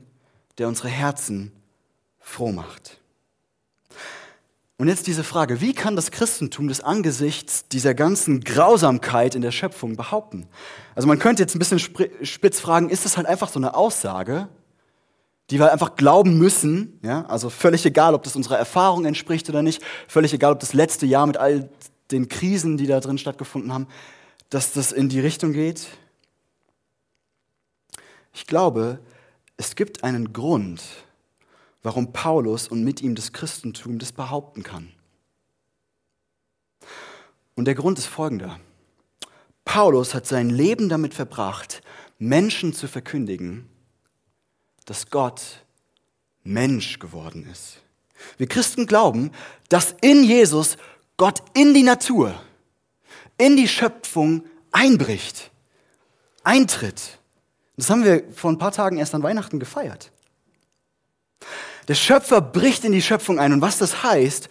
der 0.57 0.67
unsere 0.67 0.89
Herzen 0.89 1.51
froh 2.19 2.51
macht. 2.51 2.99
Und 4.77 4.89
jetzt 4.89 5.07
diese 5.07 5.23
Frage, 5.23 5.61
wie 5.61 5.73
kann 5.73 5.95
das 5.95 6.11
Christentum 6.11 6.67
das 6.67 6.81
angesichts 6.81 7.67
dieser 7.69 7.93
ganzen 7.93 8.41
Grausamkeit 8.41 9.33
in 9.33 9.41
der 9.41 9.51
Schöpfung 9.51 9.95
behaupten? 9.95 10.47
Also 10.95 11.07
man 11.07 11.17
könnte 11.17 11.41
jetzt 11.41 11.55
ein 11.55 11.59
bisschen 11.59 11.79
spitz 11.79 12.59
fragen, 12.59 12.89
ist 12.89 13.05
das 13.05 13.15
halt 13.15 13.25
einfach 13.25 13.47
so 13.49 13.57
eine 13.57 13.73
Aussage, 13.75 14.49
die 15.49 15.59
wir 15.59 15.71
einfach 15.71 15.95
glauben 15.95 16.37
müssen, 16.37 16.99
ja? 17.03 17.25
also 17.25 17.49
völlig 17.49 17.85
egal, 17.85 18.15
ob 18.15 18.23
das 18.23 18.35
unserer 18.35 18.57
Erfahrung 18.57 19.05
entspricht 19.05 19.47
oder 19.47 19.61
nicht, 19.61 19.81
völlig 20.07 20.33
egal, 20.33 20.51
ob 20.51 20.59
das 20.59 20.73
letzte 20.73 21.05
Jahr 21.05 21.27
mit 21.27 21.37
all 21.37 21.69
den 22.11 22.27
Krisen, 22.27 22.77
die 22.77 22.87
da 22.87 22.99
drin 22.99 23.17
stattgefunden 23.17 23.71
haben, 23.71 23.87
dass 24.49 24.73
das 24.73 24.91
in 24.91 25.07
die 25.07 25.19
Richtung 25.21 25.53
geht? 25.53 25.87
Ich 28.33 28.45
glaube, 28.45 28.99
es 29.55 29.75
gibt 29.75 30.03
einen 30.03 30.33
Grund, 30.33 30.81
warum 31.85 32.11
Paulus 32.11 32.67
und 32.67 32.83
mit 32.83 33.01
ihm 33.01 33.13
das 33.13 33.31
Christentum 33.31 33.99
das 33.99 34.11
behaupten 34.11 34.63
kann. 34.63 34.91
Und 37.55 37.65
der 37.65 37.75
Grund 37.75 37.99
ist 37.99 38.07
folgender. 38.07 38.59
Paulus 39.63 40.13
hat 40.15 40.25
sein 40.25 40.49
Leben 40.49 40.89
damit 40.89 41.13
verbracht, 41.13 41.81
Menschen 42.17 42.73
zu 42.73 42.87
verkündigen, 42.87 43.69
dass 44.85 45.11
Gott 45.11 45.63
Mensch 46.43 46.99
geworden 46.99 47.47
ist. 47.51 47.77
Wir 48.37 48.47
Christen 48.47 48.87
glauben, 48.87 49.31
dass 49.69 49.95
in 50.01 50.23
Jesus 50.23 50.77
Gott 51.17 51.43
in 51.53 51.73
die 51.73 51.83
Natur, 51.83 52.33
in 53.37 53.55
die 53.55 53.67
Schöpfung 53.67 54.43
einbricht, 54.71 55.51
eintritt 56.43 57.19
das 57.77 57.89
haben 57.89 58.03
wir 58.03 58.23
vor 58.31 58.51
ein 58.51 58.57
paar 58.57 58.71
Tagen 58.71 58.97
erst 58.97 59.13
an 59.15 59.23
Weihnachten 59.23 59.59
gefeiert. 59.59 60.11
Der 61.87 61.95
Schöpfer 61.95 62.41
bricht 62.41 62.83
in 62.83 62.91
die 62.91 63.01
Schöpfung 63.01 63.39
ein. 63.39 63.53
Und 63.53 63.61
was 63.61 63.77
das 63.77 64.03
heißt, 64.03 64.49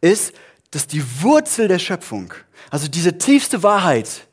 ist, 0.00 0.34
dass 0.70 0.86
die 0.86 1.02
Wurzel 1.22 1.68
der 1.68 1.78
Schöpfung, 1.78 2.32
also 2.70 2.88
diese 2.88 3.18
tiefste 3.18 3.62
Wahrheit, 3.62 4.26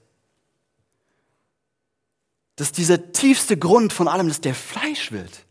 dass 2.56 2.72
dieser 2.72 3.12
tiefste 3.12 3.58
Grund 3.58 3.94
von 3.94 4.08
allem, 4.08 4.28
dass 4.28 4.42
der 4.42 4.56
Fleisch 4.56 5.12
wird. 5.12 5.46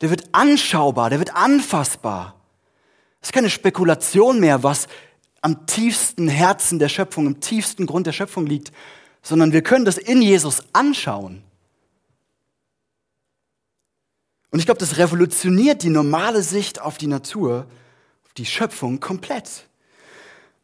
Der 0.00 0.10
wird 0.10 0.28
anschaubar, 0.32 1.10
der 1.10 1.18
wird 1.18 1.34
anfassbar. 1.34 2.36
Es 3.20 3.28
ist 3.28 3.32
keine 3.32 3.50
Spekulation 3.50 4.38
mehr, 4.38 4.62
was 4.62 4.86
am 5.40 5.66
tiefsten 5.66 6.28
Herzen 6.28 6.78
der 6.78 6.88
Schöpfung, 6.88 7.26
im 7.26 7.40
tiefsten 7.40 7.86
Grund 7.86 8.06
der 8.06 8.12
Schöpfung 8.12 8.46
liegt, 8.46 8.72
sondern 9.22 9.52
wir 9.52 9.62
können 9.62 9.84
das 9.84 9.98
in 9.98 10.22
Jesus 10.22 10.62
anschauen. 10.72 11.42
Und 14.56 14.60
ich 14.60 14.64
glaube, 14.64 14.78
das 14.78 14.96
revolutioniert 14.96 15.82
die 15.82 15.90
normale 15.90 16.42
Sicht 16.42 16.80
auf 16.80 16.96
die 16.96 17.08
Natur, 17.08 17.66
auf 18.24 18.32
die 18.32 18.46
Schöpfung 18.46 19.00
komplett. 19.00 19.68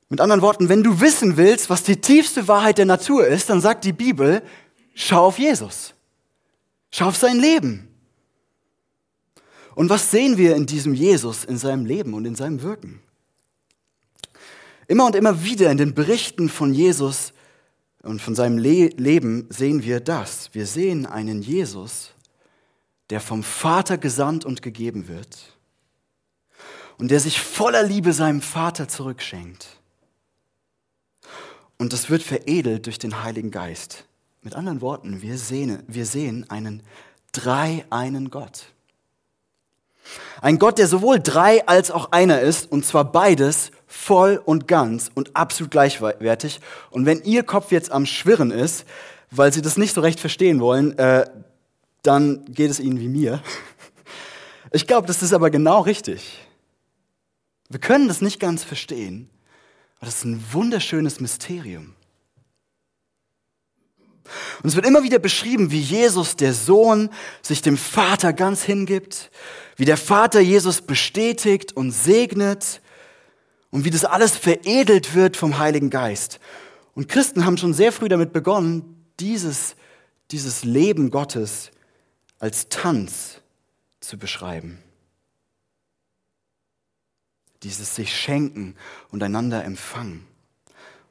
Mit 0.09 0.19
anderen 0.19 0.41
Worten, 0.41 0.71
wenn 0.71 0.83
du 0.83 1.03
wissen 1.03 1.37
willst, 1.37 1.69
was 1.69 1.83
die 1.83 2.01
tiefste 2.01 2.49
Wahrheit 2.49 2.79
der 2.79 2.87
Natur 2.87 3.27
ist, 3.27 3.51
dann 3.51 3.61
sagt 3.61 3.85
die 3.85 3.93
Bibel, 3.93 4.43
schau 4.95 5.27
auf 5.27 5.39
Jesus. 5.39 5.93
Schau 6.91 7.09
auf 7.09 7.19
sein 7.19 7.39
Leben. 7.39 7.87
Und 9.75 9.91
was 9.91 10.11
sehen 10.11 10.39
wir 10.39 10.57
in 10.57 10.65
diesem 10.65 10.95
Jesus, 10.95 11.45
in 11.45 11.59
seinem 11.59 11.85
Leben 11.85 12.15
und 12.15 12.25
in 12.25 12.35
seinem 12.35 12.63
Wirken? 12.63 13.03
Immer 14.89 15.05
und 15.05 15.17
immer 15.17 15.45
wieder 15.45 15.71
in 15.71 15.77
den 15.77 15.93
Berichten 15.93 16.49
von 16.49 16.73
Jesus 16.73 17.35
und 18.03 18.23
von 18.23 18.35
seinem 18.35 18.57
Le 18.57 18.87
Leben 18.97 19.49
sehen 19.51 19.83
wir 19.83 20.01
das. 20.01 20.49
Wir 20.55 20.65
sehen 20.67 21.05
einen 21.05 21.43
Jesus, 21.43 22.15
der 23.13 23.21
vom 23.21 23.43
Vater 23.43 23.99
gesandt 23.99 24.47
und 24.47 24.63
gegeben 24.63 25.07
wird 25.07 25.53
und 26.97 27.11
der 27.11 27.21
sich 27.21 27.43
voller 27.43 27.83
Liebe 27.83 28.15
seinem 28.15 28.41
Vater 28.41 28.89
zurückschenkt. 28.89 29.67
Und 31.77 31.93
das 31.93 32.09
wird 32.09 32.23
veredelt 32.23 32.87
durch 32.87 32.99
den 32.99 33.23
Heiligen 33.23 33.51
Geist. 33.51 34.07
Mit 34.41 34.57
anderen 34.57 34.81
Worten, 34.81 35.21
wir 35.21 35.37
sehen, 35.37 35.83
wir 35.89 36.07
sehen 36.07 36.49
einen 36.49 36.83
dreieinen 37.33 38.31
Gott. 38.31 38.73
Ein 40.41 40.59
Gott, 40.59 40.79
der 40.79 40.87
sowohl 40.87 41.21
drei 41.21 41.69
als 41.69 41.91
auch 41.91 42.13
einer 42.13 42.41
ist, 42.41 42.73
und 42.73 42.87
zwar 42.87 43.05
beides 43.05 43.73
voll 43.87 44.41
und 44.43 44.67
ganz 44.67 45.11
und 45.15 45.37
absolut 45.37 45.71
gleichwertig. 45.71 46.63
Und 46.89 47.05
wenn 47.05 47.23
Ihr 47.25 47.43
Kopf 47.43 47.73
jetzt 47.73 47.93
am 47.93 48.07
Schwirren 48.07 48.51
ist, 48.51 48.87
weil 49.31 49.53
Sie 49.53 49.61
das 49.61 49.77
nicht 49.77 49.93
so 49.93 50.01
recht 50.01 50.19
verstehen 50.19 50.61
wollen, 50.61 50.97
äh, 50.99 51.27
dann 52.03 52.45
geht 52.47 52.71
es 52.71 52.81
Ihnen 52.81 53.01
wie 53.01 53.09
mir. 53.09 53.43
Ich 54.73 54.87
glaube, 54.87 55.07
das 55.07 55.23
ist 55.23 55.33
aber 55.33 55.51
genau 55.51 55.83
richtig. 55.83 56.41
Wir 57.69 57.81
können 57.81 58.09
das 58.09 58.21
nicht 58.21 58.41
ganz 58.41 58.65
verstehen, 58.65 59.31
aber 59.97 60.07
das 60.07 60.17
ist 60.17 60.25
ein 60.25 60.45
wunderschönes 60.53 61.21
Mysterium. 61.21 61.95
Und 64.63 64.69
es 64.69 64.77
wird 64.77 64.87
immer 64.87 65.03
wieder 65.03 65.19
beschrieben, 65.19 65.71
wie 65.71 65.81
Jesus, 65.81 66.37
der 66.37 66.55
Sohn, 66.55 67.11
sich 67.43 67.63
dem 67.63 67.77
Vater 67.77 68.33
ganz 68.33 68.63
hingibt, 68.63 69.31
wie 69.77 69.85
der 69.85 69.97
Vater 69.97 70.41
Jesus 70.41 70.81
bestätigt 70.81 71.73
und 71.77 71.91
segnet 71.91 72.81
und 73.71 73.85
wie 73.85 73.91
das 73.91 74.05
alles 74.05 74.37
veredelt 74.37 75.15
wird 75.15 75.37
vom 75.37 75.59
Heiligen 75.59 75.91
Geist. 75.91 76.41
Und 76.95 77.09
Christen 77.09 77.45
haben 77.45 77.57
schon 77.57 77.75
sehr 77.75 77.93
früh 77.93 78.09
damit 78.09 78.33
begonnen, 78.33 79.07
dieses, 79.19 79.77
dieses 80.31 80.65
Leben 80.65 81.11
Gottes 81.11 81.71
als 82.43 82.69
Tanz 82.69 83.41
zu 84.01 84.19
beschreiben 84.19 84.83
dieses 87.63 87.95
sich 87.95 88.17
schenken 88.17 88.77
und 89.11 89.23
einander 89.23 89.65
empfangen. 89.65 90.27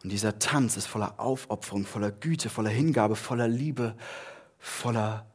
Und 0.04 0.12
dieser 0.12 0.39
Tanz 0.39 0.78
ist 0.78 0.88
voller 0.88 1.20
Aufopferung, 1.20 1.86
voller 1.86 2.12
Güte, 2.12 2.50
voller 2.50 2.70
Hingabe, 2.70 3.15
voller 3.15 3.48
Liebe, 3.48 3.96
voller 4.60 5.26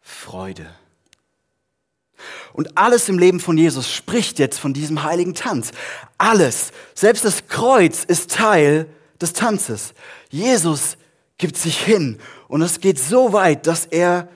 Freude. 0.00 0.70
Und 2.52 2.78
alles 2.78 3.08
im 3.08 3.18
Leben 3.18 3.40
von 3.40 3.58
Jesus 3.58 3.92
spricht 3.92 4.38
jetzt 4.38 4.58
von 4.58 4.72
diesem 4.72 5.02
heiligen 5.02 5.34
Tanz. 5.34 5.72
Alles, 6.16 6.72
selbst 6.94 7.24
das 7.24 7.48
Kreuz 7.48 8.04
ist 8.04 8.30
Teil 8.30 8.86
des 9.20 9.32
Tanzes. 9.32 9.94
Jesus 10.30 10.96
gibt 11.36 11.56
sich 11.56 11.78
hin 11.78 12.20
und 12.46 12.62
es 12.62 12.80
geht 12.80 13.00
so 13.00 13.32
weit, 13.32 13.66
dass 13.66 13.86
er 13.86 14.28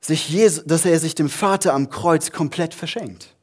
sich, 0.00 0.28
Jesus, 0.28 0.64
dass 0.64 0.84
er 0.84 0.98
sich 0.98 1.14
dem 1.14 1.28
Vater 1.28 1.74
am 1.74 1.90
Kreuz 1.90 2.32
komplett 2.32 2.74
verschenkt 2.74 3.34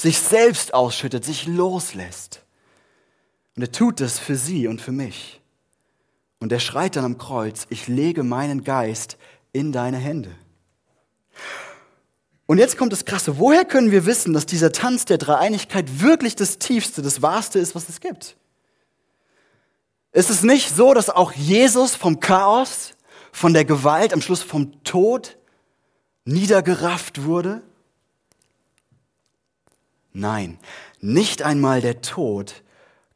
sich 0.00 0.18
selbst 0.18 0.74
ausschüttet, 0.74 1.24
sich 1.24 1.46
loslässt. 1.46 2.42
Und 3.56 3.62
er 3.62 3.72
tut 3.72 4.00
es 4.00 4.18
für 4.18 4.36
sie 4.36 4.66
und 4.66 4.80
für 4.80 4.92
mich. 4.92 5.40
Und 6.38 6.52
er 6.52 6.60
schreit 6.60 6.96
dann 6.96 7.04
am 7.04 7.18
Kreuz, 7.18 7.66
ich 7.68 7.86
lege 7.86 8.22
meinen 8.22 8.64
Geist 8.64 9.18
in 9.52 9.72
deine 9.72 9.98
Hände. 9.98 10.30
Und 12.46 12.58
jetzt 12.58 12.78
kommt 12.78 12.92
das 12.92 13.04
Krasse. 13.04 13.38
Woher 13.38 13.64
können 13.64 13.90
wir 13.90 14.06
wissen, 14.06 14.32
dass 14.32 14.46
dieser 14.46 14.72
Tanz 14.72 15.04
der 15.04 15.18
Dreieinigkeit 15.18 16.00
wirklich 16.00 16.34
das 16.34 16.58
Tiefste, 16.58 17.02
das 17.02 17.22
Wahrste 17.22 17.58
ist, 17.58 17.74
was 17.74 17.88
es 17.88 18.00
gibt? 18.00 18.36
Ist 20.12 20.30
es 20.30 20.42
nicht 20.42 20.74
so, 20.74 20.94
dass 20.94 21.10
auch 21.10 21.32
Jesus 21.32 21.94
vom 21.94 22.18
Chaos, 22.18 22.94
von 23.30 23.52
der 23.52 23.64
Gewalt, 23.64 24.12
am 24.12 24.22
Schluss 24.22 24.42
vom 24.42 24.82
Tod 24.82 25.36
niedergerafft 26.30 27.24
wurde? 27.24 27.62
Nein, 30.12 30.58
nicht 31.00 31.42
einmal 31.42 31.80
der 31.80 32.00
Tod 32.00 32.62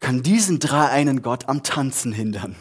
kann 0.01 0.23
diesen 0.23 0.59
dreieinen 0.59 1.23
Gott 1.23 1.49
am 1.49 1.63
Tanzen 1.63 2.13
hindern. 2.13 2.57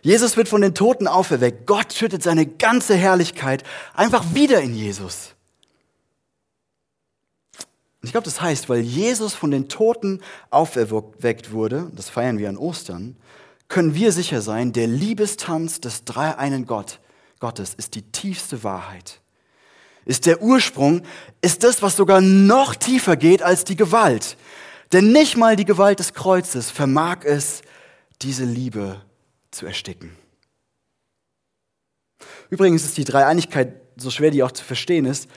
Jesus 0.00 0.36
wird 0.36 0.48
von 0.48 0.60
den 0.60 0.74
Toten 0.74 1.06
auferweckt. 1.08 1.66
Gott 1.66 1.92
schüttet 1.92 2.22
seine 2.22 2.46
ganze 2.46 2.94
Herrlichkeit 2.94 3.64
einfach 3.94 4.34
wieder 4.34 4.60
in 4.60 4.74
Jesus. 4.74 5.34
Ich 8.02 8.12
glaube, 8.12 8.24
das 8.24 8.40
heißt, 8.40 8.68
weil 8.68 8.80
Jesus 8.80 9.34
von 9.34 9.50
den 9.50 9.68
Toten 9.68 10.22
auferweckt 10.50 11.50
wurde, 11.50 11.90
das 11.94 12.08
feiern 12.08 12.38
wir 12.38 12.48
an 12.48 12.56
Ostern, 12.56 13.16
können 13.66 13.94
wir 13.94 14.12
sicher 14.12 14.40
sein, 14.40 14.72
der 14.72 14.86
Liebestanz 14.86 15.80
des 15.80 16.04
dreieinen 16.04 16.64
Gott, 16.64 17.00
Gottes 17.40 17.74
ist 17.74 17.94
die 17.94 18.02
tiefste 18.02 18.64
Wahrheit 18.64 19.20
ist 20.08 20.24
der 20.24 20.42
Ursprung, 20.42 21.02
ist 21.42 21.62
das, 21.62 21.82
was 21.82 21.94
sogar 21.94 22.22
noch 22.22 22.74
tiefer 22.74 23.16
geht 23.16 23.42
als 23.42 23.64
die 23.64 23.76
Gewalt. 23.76 24.38
Denn 24.92 25.12
nicht 25.12 25.36
mal 25.36 25.54
die 25.54 25.66
Gewalt 25.66 25.98
des 25.98 26.14
Kreuzes 26.14 26.70
vermag 26.70 27.24
es, 27.24 27.60
diese 28.22 28.44
Liebe 28.44 29.02
zu 29.50 29.66
ersticken. 29.66 30.16
Übrigens 32.48 32.84
ist 32.84 32.96
die 32.96 33.04
Dreieinigkeit, 33.04 33.74
so 33.96 34.10
schwer 34.10 34.30
die 34.30 34.42
auch 34.42 34.50
zu 34.50 34.64
verstehen 34.64 35.04
ist, 35.04 35.28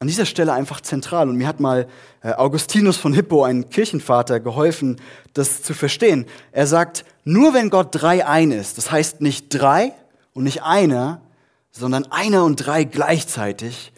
an 0.00 0.08
dieser 0.08 0.26
Stelle 0.26 0.52
einfach 0.52 0.80
zentral. 0.80 1.28
Und 1.28 1.36
mir 1.36 1.46
hat 1.46 1.60
mal 1.60 1.86
äh, 2.22 2.32
Augustinus 2.32 2.96
von 2.96 3.12
Hippo, 3.12 3.44
ein 3.44 3.70
Kirchenvater, 3.70 4.40
geholfen, 4.40 5.00
das 5.32 5.62
zu 5.62 5.74
verstehen. 5.74 6.26
Er 6.50 6.66
sagt, 6.66 7.04
nur 7.22 7.54
wenn 7.54 7.70
Gott 7.70 7.88
drei 7.92 8.26
ein 8.26 8.50
ist, 8.50 8.78
das 8.78 8.90
heißt 8.90 9.20
nicht 9.20 9.50
drei 9.50 9.92
und 10.34 10.42
nicht 10.42 10.64
einer, 10.64 11.22
sondern 11.70 12.06
einer 12.10 12.44
und 12.44 12.56
drei 12.56 12.84
gleichzeitig, 12.84 13.92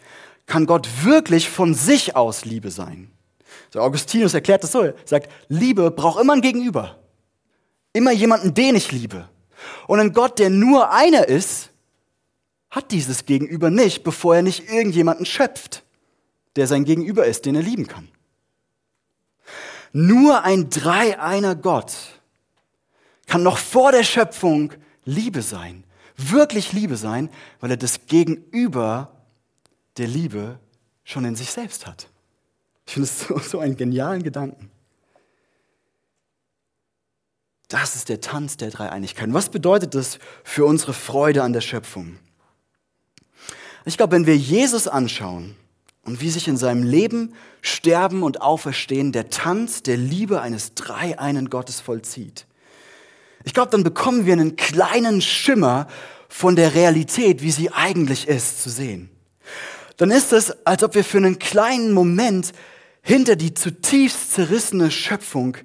kann 0.45 0.65
Gott 0.65 0.87
wirklich 1.03 1.49
von 1.49 1.73
sich 1.73 2.15
aus 2.15 2.45
Liebe 2.45 2.71
sein. 2.71 3.11
So 3.69 3.79
Augustinus 3.79 4.33
erklärt 4.33 4.63
das 4.63 4.73
so, 4.73 4.81
er 4.81 4.95
sagt, 5.05 5.31
Liebe 5.47 5.91
braucht 5.91 6.21
immer 6.21 6.33
ein 6.33 6.41
Gegenüber. 6.41 6.99
Immer 7.93 8.11
jemanden, 8.11 8.53
den 8.53 8.75
ich 8.75 8.91
liebe. 8.91 9.29
Und 9.87 9.99
ein 9.99 10.13
Gott, 10.13 10.39
der 10.39 10.49
nur 10.49 10.91
einer 10.91 11.27
ist, 11.27 11.69
hat 12.69 12.91
dieses 12.91 13.25
Gegenüber 13.25 13.69
nicht, 13.69 14.03
bevor 14.03 14.35
er 14.35 14.41
nicht 14.41 14.69
irgendjemanden 14.69 15.25
schöpft, 15.25 15.83
der 16.55 16.67
sein 16.67 16.85
Gegenüber 16.85 17.25
ist, 17.25 17.45
den 17.45 17.55
er 17.55 17.61
lieben 17.61 17.87
kann. 17.87 18.07
Nur 19.93 20.43
ein 20.43 20.69
dreieiner 20.69 21.55
Gott 21.55 21.93
kann 23.27 23.43
noch 23.43 23.57
vor 23.57 23.91
der 23.91 24.03
Schöpfung 24.03 24.73
Liebe 25.03 25.41
sein, 25.41 25.83
wirklich 26.29 26.73
Liebe 26.73 26.97
sein, 26.97 27.29
weil 27.59 27.71
er 27.71 27.77
das 27.77 28.05
Gegenüber 28.05 29.11
der 29.97 30.07
Liebe 30.07 30.59
schon 31.03 31.25
in 31.25 31.35
sich 31.35 31.51
selbst 31.51 31.87
hat. 31.87 32.07
Ich 32.85 32.93
finde 32.93 33.07
es 33.07 33.19
so, 33.19 33.39
so 33.39 33.59
einen 33.59 33.77
genialen 33.77 34.23
Gedanken. 34.23 34.69
Das 37.67 37.95
ist 37.95 38.09
der 38.09 38.19
Tanz 38.19 38.57
der 38.57 38.69
Dreieinigkeit. 38.69 39.33
Was 39.33 39.49
bedeutet 39.49 39.95
das 39.95 40.19
für 40.43 40.65
unsere 40.65 40.93
Freude 40.93 41.41
an 41.41 41.53
der 41.53 41.61
Schöpfung? 41.61 42.17
Ich 43.85 43.97
glaube, 43.97 44.11
wenn 44.11 44.25
wir 44.25 44.35
Jesus 44.35 44.87
anschauen 44.87 45.55
und 46.03 46.19
wie 46.19 46.29
sich 46.29 46.47
in 46.47 46.57
seinem 46.57 46.83
Leben, 46.83 47.33
Sterben 47.61 48.23
und 48.23 48.41
Auferstehen 48.41 49.11
der 49.11 49.29
Tanz 49.29 49.83
der 49.83 49.97
Liebe 49.97 50.41
eines 50.41 50.73
dreieinen 50.75 51.49
Gottes 51.49 51.79
vollzieht, 51.79 52.45
ich 53.43 53.53
glaube, 53.53 53.71
dann 53.71 53.83
bekommen 53.83 54.25
wir 54.25 54.33
einen 54.33 54.55
kleinen 54.55 55.21
Schimmer 55.21 55.87
von 56.29 56.55
der 56.55 56.75
Realität, 56.75 57.41
wie 57.41 57.51
sie 57.51 57.71
eigentlich 57.71 58.27
ist, 58.27 58.63
zu 58.63 58.69
sehen 58.69 59.11
dann 60.01 60.09
ist 60.09 60.33
es, 60.33 60.65
als 60.65 60.83
ob 60.83 60.95
wir 60.95 61.03
für 61.03 61.17
einen 61.19 61.37
kleinen 61.37 61.91
Moment 61.91 62.53
hinter 63.03 63.35
die 63.35 63.53
zutiefst 63.53 64.31
zerrissene 64.31 64.89
Schöpfung, 64.89 65.57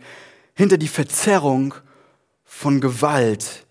hinter 0.52 0.76
die 0.76 0.88
Verzerrung 0.88 1.72
von 2.44 2.82
Gewalt 2.82 3.64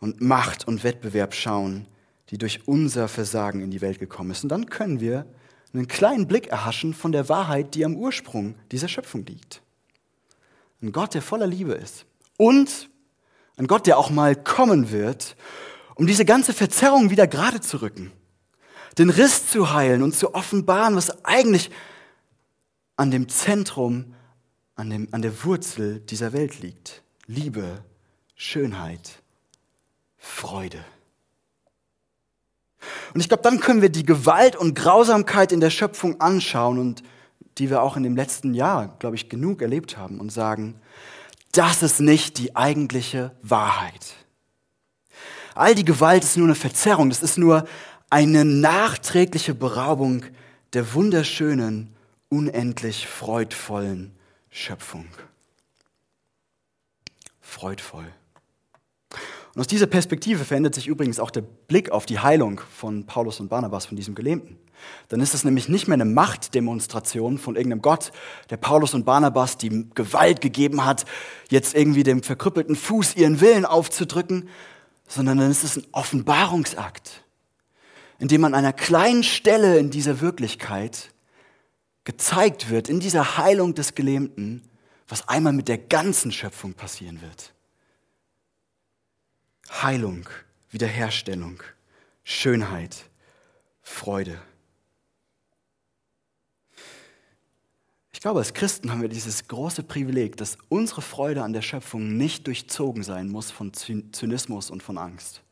und 0.00 0.22
Macht 0.22 0.66
und 0.66 0.84
Wettbewerb 0.84 1.34
schauen, 1.34 1.84
die 2.30 2.38
durch 2.38 2.66
unser 2.66 3.08
Versagen 3.08 3.60
in 3.60 3.70
die 3.70 3.82
Welt 3.82 3.98
gekommen 3.98 4.30
ist. 4.30 4.42
Und 4.42 4.48
dann 4.48 4.70
können 4.70 5.00
wir 5.00 5.26
einen 5.74 5.86
kleinen 5.86 6.26
Blick 6.26 6.46
erhaschen 6.46 6.94
von 6.94 7.12
der 7.12 7.28
Wahrheit, 7.28 7.74
die 7.74 7.84
am 7.84 7.94
Ursprung 7.94 8.54
dieser 8.72 8.88
Schöpfung 8.88 9.26
liegt. 9.26 9.60
Ein 10.80 10.92
Gott, 10.92 11.12
der 11.12 11.20
voller 11.20 11.46
Liebe 11.46 11.72
ist. 11.72 12.06
Und 12.38 12.88
ein 13.56 13.66
Gott, 13.66 13.86
der 13.86 13.98
auch 13.98 14.10
mal 14.10 14.36
kommen 14.36 14.90
wird, 14.90 15.36
um 15.94 16.06
diese 16.06 16.24
ganze 16.24 16.52
Verzerrung 16.52 17.10
wieder 17.10 17.26
gerade 17.26 17.60
zu 17.60 17.80
rücken. 17.80 18.12
Den 18.98 19.10
Riss 19.10 19.48
zu 19.48 19.72
heilen 19.72 20.02
und 20.02 20.14
zu 20.14 20.34
offenbaren, 20.34 20.96
was 20.96 21.24
eigentlich 21.24 21.70
an 22.96 23.10
dem 23.10 23.28
Zentrum, 23.28 24.14
an, 24.74 24.90
dem, 24.90 25.08
an 25.12 25.22
der 25.22 25.44
Wurzel 25.44 26.00
dieser 26.00 26.32
Welt 26.32 26.60
liegt. 26.60 27.02
Liebe, 27.26 27.82
Schönheit, 28.34 29.22
Freude. 30.18 30.84
Und 33.14 33.20
ich 33.20 33.28
glaube, 33.28 33.42
dann 33.42 33.60
können 33.60 33.82
wir 33.82 33.88
die 33.88 34.04
Gewalt 34.04 34.56
und 34.56 34.74
Grausamkeit 34.74 35.52
in 35.52 35.60
der 35.60 35.70
Schöpfung 35.70 36.20
anschauen 36.20 36.78
und 36.78 37.02
die 37.58 37.70
wir 37.70 37.82
auch 37.82 37.96
in 37.96 38.02
dem 38.02 38.16
letzten 38.16 38.54
Jahr, 38.54 38.96
glaube 38.98 39.16
ich, 39.16 39.28
genug 39.28 39.62
erlebt 39.62 39.96
haben 39.96 40.20
und 40.20 40.30
sagen, 40.30 40.78
das 41.52 41.82
ist 41.82 42.00
nicht 42.00 42.38
die 42.38 42.54
eigentliche 42.54 43.34
Wahrheit. 43.42 44.14
All 45.54 45.74
die 45.74 45.84
Gewalt 45.84 46.22
ist 46.22 46.36
nur 46.36 46.46
eine 46.46 46.54
Verzerrung, 46.54 47.08
das 47.08 47.22
ist 47.22 47.38
nur 47.38 47.66
eine 48.10 48.44
nachträgliche 48.44 49.54
Beraubung 49.54 50.24
der 50.74 50.92
wunderschönen, 50.92 51.94
unendlich 52.28 53.06
freudvollen 53.06 54.14
Schöpfung. 54.50 55.06
Freudvoll. 57.40 58.12
Und 59.56 59.60
aus 59.60 59.68
dieser 59.68 59.86
Perspektive 59.86 60.44
verändert 60.44 60.74
sich 60.74 60.86
übrigens 60.86 61.18
auch 61.18 61.30
der 61.30 61.40
Blick 61.40 61.90
auf 61.90 62.04
die 62.04 62.18
Heilung 62.18 62.60
von 62.60 63.06
Paulus 63.06 63.40
und 63.40 63.48
Barnabas, 63.48 63.86
von 63.86 63.96
diesem 63.96 64.14
Gelähmten. 64.14 64.58
Dann 65.08 65.20
ist 65.20 65.32
es 65.32 65.44
nämlich 65.44 65.70
nicht 65.70 65.88
mehr 65.88 65.94
eine 65.94 66.04
Machtdemonstration 66.04 67.38
von 67.38 67.56
irgendeinem 67.56 67.80
Gott, 67.80 68.12
der 68.50 68.58
Paulus 68.58 68.92
und 68.92 69.06
Barnabas 69.06 69.56
die 69.56 69.88
Gewalt 69.94 70.42
gegeben 70.42 70.84
hat, 70.84 71.06
jetzt 71.48 71.74
irgendwie 71.74 72.02
dem 72.02 72.22
verkrüppelten 72.22 72.76
Fuß 72.76 73.16
ihren 73.16 73.40
Willen 73.40 73.64
aufzudrücken, 73.64 74.50
sondern 75.08 75.38
dann 75.38 75.50
ist 75.50 75.64
es 75.64 75.78
ein 75.78 75.86
Offenbarungsakt, 75.92 77.24
in 78.18 78.28
dem 78.28 78.44
an 78.44 78.52
einer 78.52 78.74
kleinen 78.74 79.22
Stelle 79.22 79.78
in 79.78 79.88
dieser 79.88 80.20
Wirklichkeit 80.20 81.14
gezeigt 82.04 82.68
wird, 82.68 82.90
in 82.90 83.00
dieser 83.00 83.38
Heilung 83.38 83.72
des 83.72 83.94
Gelähmten, 83.94 84.68
was 85.08 85.26
einmal 85.28 85.54
mit 85.54 85.68
der 85.68 85.78
ganzen 85.78 86.30
Schöpfung 86.30 86.74
passieren 86.74 87.22
wird. 87.22 87.55
Heilung, 89.70 90.28
Wiederherstellung, 90.70 91.62
Schönheit, 92.24 93.08
Freude. 93.82 94.40
Ich 98.12 98.20
glaube, 98.20 98.40
als 98.40 98.54
Christen 98.54 98.90
haben 98.90 99.02
wir 99.02 99.08
dieses 99.08 99.46
große 99.46 99.82
Privileg, 99.82 100.36
dass 100.36 100.56
unsere 100.68 101.02
Freude 101.02 101.42
an 101.42 101.52
der 101.52 101.62
Schöpfung 101.62 102.16
nicht 102.16 102.46
durchzogen 102.46 103.02
sein 103.02 103.28
muss 103.28 103.50
von 103.50 103.72
Zynismus 103.74 104.70
und 104.70 104.82
von 104.82 104.98
Angst. 104.98 105.42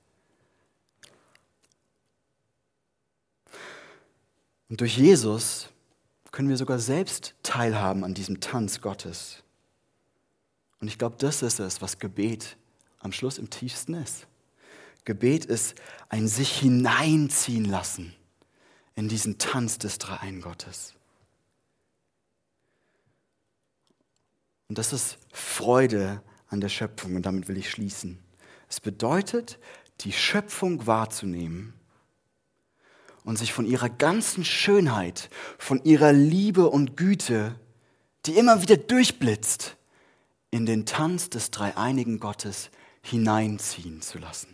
Und 4.69 4.81
durch 4.81 4.97
Jesus 4.97 5.69
können 6.33 6.49
wir 6.49 6.57
sogar 6.57 6.79
selbst 6.79 7.35
teilhaben 7.43 8.03
an 8.03 8.15
diesem 8.15 8.41
Tanz 8.41 8.81
Gottes. 8.81 9.45
Und 10.81 10.89
ich 10.89 10.99
glaube, 10.99 11.17
das 11.19 11.43
ist 11.43 11.61
es, 11.61 11.81
was 11.81 11.99
Gebet 11.99 12.57
am 13.05 13.13
Schluss 13.13 13.39
im 13.39 13.51
tiefsten 13.51 13.95
ist. 13.95 14.27
Gebet 15.05 15.45
ist 15.45 15.75
ein 16.09 16.27
sich 16.27 16.59
hineinziehen 16.59 17.67
lassen 17.67 18.15
in 18.97 19.09
diesen 19.09 19.39
Tanz 19.39 19.79
des 19.79 19.99
Dreiein 19.99 20.41
Gottes. 20.41 20.95
Und 24.69 24.79
das 24.79 24.93
ist 24.93 25.19
Freude 25.33 26.23
an 26.49 26.61
der 26.61 26.71
Schöpfung 26.71 27.15
und 27.17 27.27
damit 27.27 27.47
will 27.47 27.59
ich 27.59 27.71
schließen. 27.71 28.19
Es 28.69 28.81
bedeutet, 28.81 29.59
die 30.01 30.13
Schöpfung 30.13 30.87
wahrzunehmen 30.87 31.75
und 33.25 33.39
sich 33.39 33.53
von 33.53 33.67
ihrer 33.67 33.91
ganzen 33.91 34.45
Schönheit, 34.45 35.29
von 35.59 35.85
ihrer 35.85 36.13
Liebe 36.13 36.71
und 36.71 36.97
Güte, 36.97 37.59
die 38.25 38.39
immer 38.39 38.63
wieder 38.63 38.79
durchblitzt, 38.79 39.77
in 40.51 40.65
den 40.65 40.87
Tanz 40.87 41.29
des 41.29 41.51
dreieinigen 41.51 42.21
Gottes 42.21 42.71
hineinziehen 43.05 44.01
zu 44.01 44.19
lassen. 44.19 44.49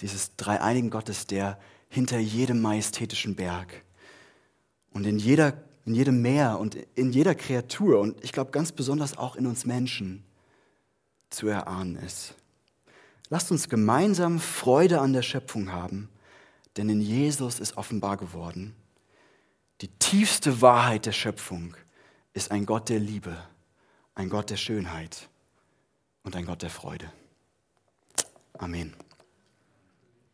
Dieses 0.00 0.34
dreieinigen 0.34 0.90
Gottes, 0.90 1.26
der 1.28 1.58
hinter 1.88 2.18
jedem 2.18 2.60
majestätischen 2.60 3.36
Berg 3.36 3.84
und 4.90 5.06
in, 5.06 5.20
jeder, 5.20 5.62
in 5.84 5.94
jedem 5.94 6.20
Meer 6.20 6.58
und 6.58 6.74
in 6.96 7.12
jeder 7.12 7.36
Kreatur 7.36 8.00
und 8.00 8.22
ich 8.24 8.32
glaube 8.32 8.50
ganz 8.50 8.72
besonders 8.72 9.16
auch 9.16 9.36
in 9.36 9.46
uns 9.46 9.64
Menschen 9.64 10.24
zu 11.30 11.46
erahnen 11.46 11.94
ist. 11.96 12.34
Lasst 13.28 13.52
uns 13.52 13.68
gemeinsam 13.68 14.40
Freude 14.40 15.00
an 15.00 15.12
der 15.12 15.22
Schöpfung 15.22 15.70
haben, 15.70 16.08
denn 16.76 16.88
in 16.88 17.00
Jesus 17.00 17.60
ist 17.60 17.76
offenbar 17.76 18.16
geworden, 18.16 18.74
die 19.80 19.88
tiefste 19.88 20.60
Wahrheit 20.60 21.06
der 21.06 21.12
Schöpfung 21.12 21.76
ist 22.32 22.50
ein 22.50 22.66
Gott 22.66 22.88
der 22.88 22.98
Liebe, 22.98 23.36
ein 24.16 24.28
Gott 24.28 24.50
der 24.50 24.56
Schönheit 24.56 25.30
und 26.22 26.36
ein 26.36 26.46
Gott 26.46 26.62
der 26.62 26.70
Freude. 26.70 27.10
Amen. 28.58 28.94